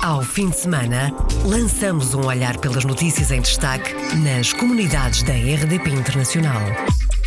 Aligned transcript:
Ao 0.00 0.22
fim 0.22 0.48
de 0.48 0.56
semana, 0.56 1.12
lançamos 1.44 2.14
um 2.14 2.24
olhar 2.24 2.56
pelas 2.58 2.84
notícias 2.84 3.32
em 3.32 3.40
destaque 3.40 3.92
nas 4.18 4.52
comunidades 4.52 5.24
da 5.24 5.32
RDP 5.32 5.90
Internacional. 5.90 6.62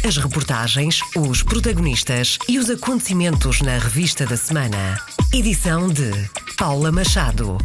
As 0.05 0.15
reportagens, 0.15 1.01
os 1.17 1.43
protagonistas 1.43 2.39
e 2.47 2.57
os 2.57 2.69
acontecimentos 2.69 3.61
na 3.61 3.77
revista 3.77 4.25
da 4.25 4.37
semana. 4.37 4.97
Edição 5.33 5.89
de 5.89 6.11
Paula 6.57 6.93
Machado. 6.93 7.57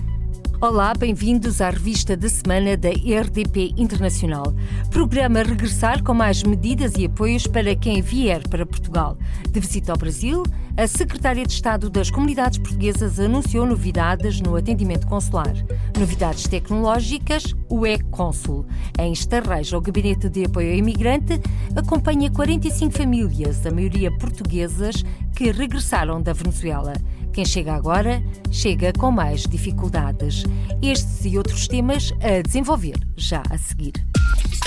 Olá, 0.61 0.93
bem-vindos 0.99 1.61
à 1.61 1.71
revista 1.71 2.17
da 2.17 2.29
semana 2.29 2.77
da 2.77 2.89
RDP 2.89 3.75
Internacional. 3.77 4.55
Programa 4.91 5.43
Regressar 5.43 6.03
com 6.03 6.15
mais 6.15 6.43
medidas 6.43 6.95
e 6.97 7.05
apoios 7.05 7.47
para 7.47 7.77
quem 7.77 8.03
vier 8.03 8.43
para 8.49 8.67
Portugal. 8.67 9.17
De 9.51 9.61
visita 9.61 9.93
ao 9.93 9.99
Brasil, 9.99 10.43
a 10.77 10.87
Secretária 10.87 11.47
de 11.47 11.53
Estado 11.53 11.89
das 11.89 12.11
Comunidades 12.11 12.59
Portuguesas 12.59 13.19
anunciou 13.19 13.65
novidades 13.65 14.41
no 14.41 14.57
atendimento 14.57 15.07
consular. 15.07 15.55
Novidades 15.99 16.45
tecnológicas, 16.45 17.55
o 17.71 17.87
e-Consul. 17.87 18.67
Em 18.99 19.13
Estarreja, 19.13 19.79
o 19.79 19.81
Gabinete 19.81 20.29
de 20.29 20.45
Apoio 20.45 20.73
ao 20.73 20.77
Imigrante 20.77 21.41
acompanha 21.75 22.31
45 22.31 22.93
famílias, 22.93 23.65
a 23.65 23.71
maioria 23.71 24.11
portuguesas, 24.19 25.03
que 25.35 25.51
regressaram 25.51 26.21
da 26.21 26.35
Venezuela. 26.35 26.93
Quem 27.33 27.45
chega 27.45 27.75
agora, 27.75 28.23
chega 28.51 28.93
com 28.93 29.11
mais 29.11 29.43
dificuldades. 29.43 30.45
Estes 30.83 31.25
e 31.25 31.39
outros 31.39 31.67
temas 31.67 32.13
a 32.21 32.43
desenvolver 32.43 32.97
já 33.17 33.43
a 33.51 33.57
seguir. 33.57 33.95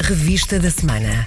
Revista 0.01 0.59
da 0.59 0.71
Semana. 0.71 1.25